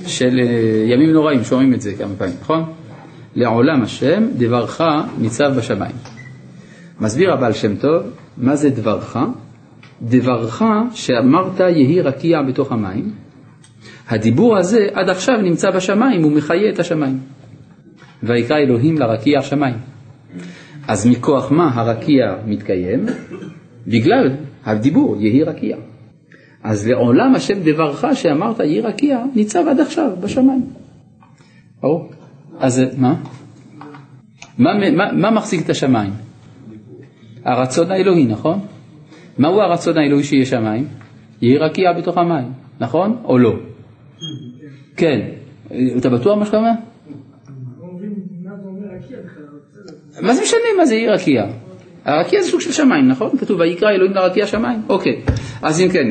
[0.06, 0.38] של
[0.86, 2.64] ימים נוראים, שומעים את זה כמה פעמים, נכון?
[3.34, 4.80] לעולם השם דברך
[5.18, 6.15] ניצב בשמיים.
[7.00, 8.02] מסביר הבעל שם טוב,
[8.36, 9.16] מה זה דברך?
[10.02, 10.62] דברך
[10.94, 13.12] שאמרת יהי רקיע בתוך המים.
[14.08, 17.18] הדיבור הזה עד עכשיו נמצא בשמיים, הוא מחיה את השמיים.
[18.22, 19.76] ויקרא אלוהים לרקיע שמיים.
[20.88, 23.06] אז מכוח מה הרקיע מתקיים?
[23.86, 24.30] בגלל
[24.64, 25.76] הדיבור יהי רקיע.
[26.62, 30.66] אז לעולם השם דברך שאמרת יהי רקיע ניצב עד עכשיו בשמיים.
[31.82, 32.10] ברור?
[32.58, 33.14] אז מה?
[34.58, 36.25] מה, מה, מה מחזיק את השמיים?
[37.46, 38.58] הרצון האלוהי, נכון?
[39.38, 40.88] מהו הרצון האלוהי שיהיה שמיים?
[41.42, 43.54] יהי רקיע בתוך המים, נכון או לא?
[44.96, 45.20] כן.
[45.96, 46.70] אתה בטוח מה שאתה אומר?
[50.20, 51.46] מה זה משנה מה זה יהי רקיע?
[52.04, 53.38] הרקיע זה סוג של שמיים, נכון?
[53.38, 54.82] כתוב ויקרא אלוהים לרקיע שמיים.
[54.88, 55.22] אוקיי.
[55.62, 56.08] אז אם כן,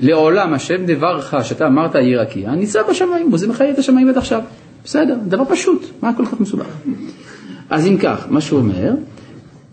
[0.00, 4.42] לעולם השם דברך שאתה אמרת יהי רקיע, ניצב בשמיים, וזה מחיה את השמיים עד עכשיו.
[4.84, 6.66] בסדר, דבר פשוט, מה כל כך מסובך?
[7.70, 8.92] אז אם כך, מה שהוא אומר,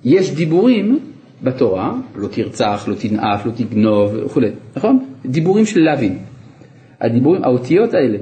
[0.05, 0.99] יש דיבורים
[1.43, 5.05] בתורה, לא תרצח, לא תנאף, לא תגנוב וכולי, נכון?
[5.25, 6.17] דיבורים של להבין.
[7.01, 8.17] הדיבורים, האותיות האלה,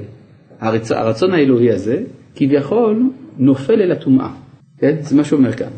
[0.60, 0.90] הרצ...
[0.90, 2.02] הרצון האלוהי הזה,
[2.34, 4.30] כביכול נופל אל הטומאה,
[4.78, 4.96] כן?
[5.00, 5.70] זה מה שאומר כאן.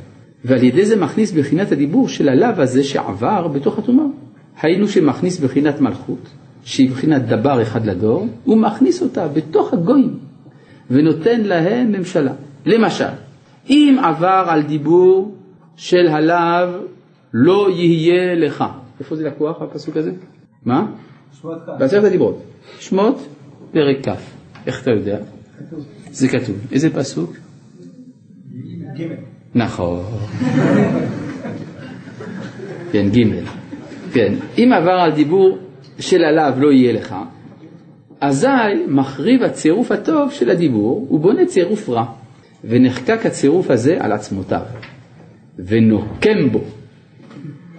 [0.44, 4.07] ועל ידי זה מכניס בחינת הדיבור של הלאו הזה שעבר בתוך הטומאה.
[4.62, 6.28] היינו שמכניס בחינת מלכות,
[6.64, 10.18] שהיא בחינת דבר אחד לדור, הוא מכניס אותה בתוך הגויים
[10.90, 12.32] ונותן להם ממשלה.
[12.66, 13.05] למשל,
[13.70, 15.34] אם עבר על דיבור
[15.77, 16.79] של הלאו
[17.33, 18.64] לא יהיה לך.
[19.01, 20.12] איפה זה לקוח הפסוק הזה?
[20.64, 20.87] מה?
[21.79, 22.43] בעשרת הדיברות.
[22.79, 23.27] שמות
[23.72, 24.09] פרק כ'.
[24.66, 25.18] איך אתה יודע?
[26.11, 26.57] זה כתוב.
[26.72, 27.37] איזה פסוק?
[28.99, 29.03] ג'.
[29.55, 30.05] נכון.
[32.93, 33.45] כן, ג'.
[34.12, 34.35] כן.
[34.59, 35.59] אם עבר על דיבור
[35.99, 37.14] של עליו לא יהיה לך,
[38.20, 38.49] אזי
[38.89, 42.05] מחריב הצירוף הטוב של הדיבור ובונה צירוף רע,
[42.64, 44.62] ונחקק הצירוף הזה על עצמותיו,
[45.59, 46.61] ונוקם בו.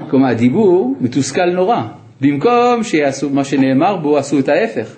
[0.09, 1.81] כלומר, הדיבור מתוסכל נורא.
[2.21, 4.95] במקום שיעשו מה שנאמר בו, עשו את ההפך.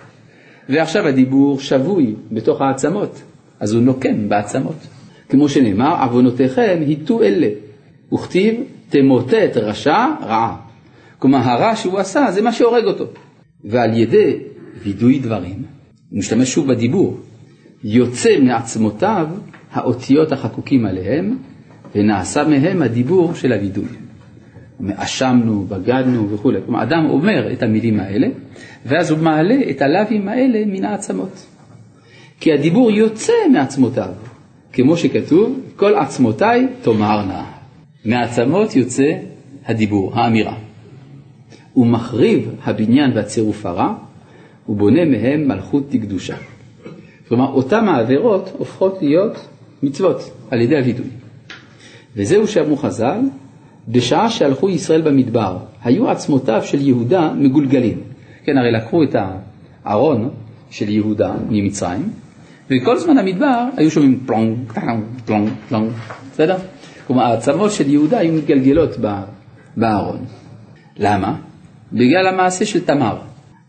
[0.70, 3.22] ועכשיו הדיבור שבוי בתוך העצמות,
[3.60, 4.88] אז הוא נוקם בעצמות.
[5.30, 7.48] כמו שנאמר, עוונותיכם היטו אלה,
[8.14, 8.56] וכתיב
[8.90, 10.56] תמוטט רשע רעה.
[11.20, 13.06] כלומר, הרע שהוא עשה זה מה שהורג אותו.
[13.64, 14.38] ועל ידי
[14.84, 15.64] וידוי דברים,
[16.10, 17.18] הוא משתמש שוב בדיבור,
[17.84, 19.28] יוצא מעצמותיו
[19.72, 21.38] האותיות החקוקים עליהם,
[21.98, 23.86] ונעשה מהם הדיבור של הווידוי.
[24.96, 26.60] אשמנו, בגדנו וכולי.
[26.66, 28.28] כלומר, אדם אומר את המילים האלה,
[28.86, 31.46] ואז הוא מעלה את הלאווים האלה מן העצמות.
[32.40, 34.10] כי הדיבור יוצא מעצמותיו,
[34.74, 37.46] כמו שכתוב, כל עצמותיי תאמרנה.
[38.06, 39.12] מעצמות יוצא
[39.66, 40.58] הדיבור, האמירה.
[41.74, 43.94] הוא מחריב הבניין והצירוף הרע,
[44.70, 46.36] ובונה מהם מלכות דקדושה.
[47.28, 49.48] כלומר, אותן העבירות הופכות להיות
[49.84, 51.17] מצוות על ידי הווידוי.
[52.18, 53.20] וזהו שאמרו חז"ל,
[53.88, 58.02] בשעה שהלכו ישראל במדבר, היו עצמותיו של יהודה מגולגלים.
[58.44, 59.16] כן, הרי לקחו את
[59.86, 60.30] הארון
[60.70, 62.10] של יהודה ממצרים,
[62.72, 65.92] וכל זמן המדבר היו שומעים פלונג, פלונג, פלונג, פלונג,
[66.32, 66.58] בסדר?
[67.08, 68.98] כלומר, העצמות של יהודה היו מתגלגלות
[69.78, 70.20] בארון.
[70.98, 71.36] למה?
[71.94, 73.18] בגלל המעשה של תמר.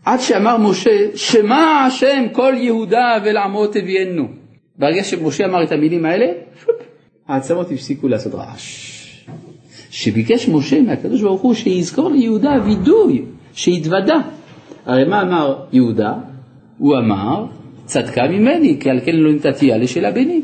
[0.05, 4.27] עד שאמר משה, שמע השם כל יהודה ולעמו תביאנו.
[4.77, 6.25] ברגע שמשה אמר את המילים האלה,
[7.29, 8.99] העצמות הפסיקו לעשות רעש.
[9.89, 13.21] שביקש משה מהקדוש ברוך הוא שיזכור ליהודה וידוי
[13.53, 14.21] שהתוודה.
[14.85, 16.13] הרי מה אמר יהודה?
[16.77, 17.45] הוא אמר,
[17.85, 20.41] צדקה ממני, כי על כן לא נתתיה לשאלה ביני.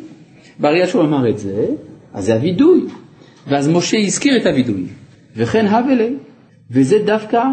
[0.59, 1.65] ברגע שהוא אמר את זה,
[2.13, 2.81] אז זה הווידוי.
[3.47, 4.83] ואז משה הזכיר את הווידוי.
[5.35, 6.15] וכן הב אלי.
[6.71, 7.43] וזה דווקא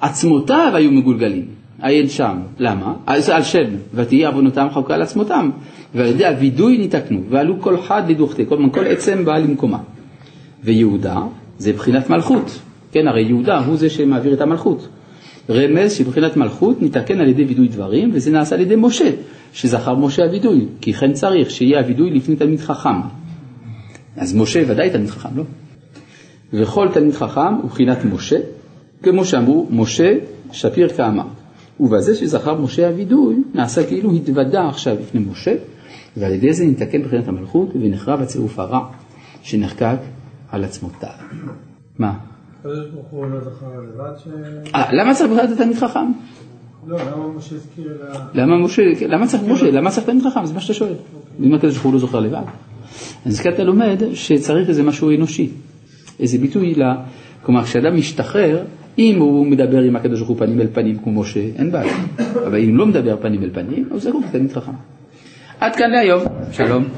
[0.00, 1.46] עצמותיו היו מגולגלים.
[1.82, 2.36] עיין שם.
[2.58, 2.94] למה?
[3.06, 5.50] על שם, ותהי עוונותם חוקה על עצמותם,
[5.96, 9.78] ועל ידי הווידוי ניתקנו, ועלו כל חד לדוכתי, כל, כל עצם בא למקומה.
[10.64, 11.16] ויהודה
[11.58, 12.58] זה בחינת מלכות,
[12.92, 14.88] כן, הרי יהודה הוא זה שמעביר את המלכות.
[15.50, 19.10] רמז שבחינת מלכות ניתקן על ידי וידוי דברים, וזה נעשה על ידי משה,
[19.52, 23.00] שזכר משה הווידוי, כי כן צריך שיהיה הווידוי לפני תלמיד חכם.
[24.16, 25.42] אז משה ודאי תלמיד חכם, לא?
[26.52, 28.36] וכל תלמיד חכם הוא בחינת משה,
[29.02, 30.12] כמו שאמרו, משה
[30.52, 31.26] שפיר כאמר.
[31.80, 35.54] ובזה שזכר משה הווידוי, נעשה כאילו התוודה עכשיו לפני משה,
[36.16, 38.80] ועל ידי זה נתקן בחינת המלכות ונחרב הצירוף הרע
[39.42, 39.96] שנחקק
[40.50, 41.08] על עצמותיו.
[41.98, 42.18] מה?
[42.64, 42.70] לא.
[44.74, 46.12] אה, למה צריך בכלל את תלמיד חכם?
[46.86, 46.98] לא,
[48.34, 49.08] למה משה הזכיר.
[49.08, 50.46] למה צריך משה, למה צריך תלמיד חכם?
[50.46, 50.94] זה מה שאתה שואל.
[51.40, 52.42] אם הקדוש ברוך הוא לא זוכר לבד.
[53.26, 55.50] אז כאן אתה לומד שצריך איזה משהו אנושי,
[56.20, 56.82] איזה ביטוי ל...
[57.42, 58.64] כלומר, כשאדם משתחרר,
[58.98, 61.96] אם הוא מדבר עם הקדוש ברוך הוא פנים אל פנים כמו משה, אין בעיה.
[62.46, 64.72] אבל אם לא מדבר פנים אל פנים, אז זה הוא תלמיד חכם.
[65.60, 66.88] עד כאן להיום, שלום.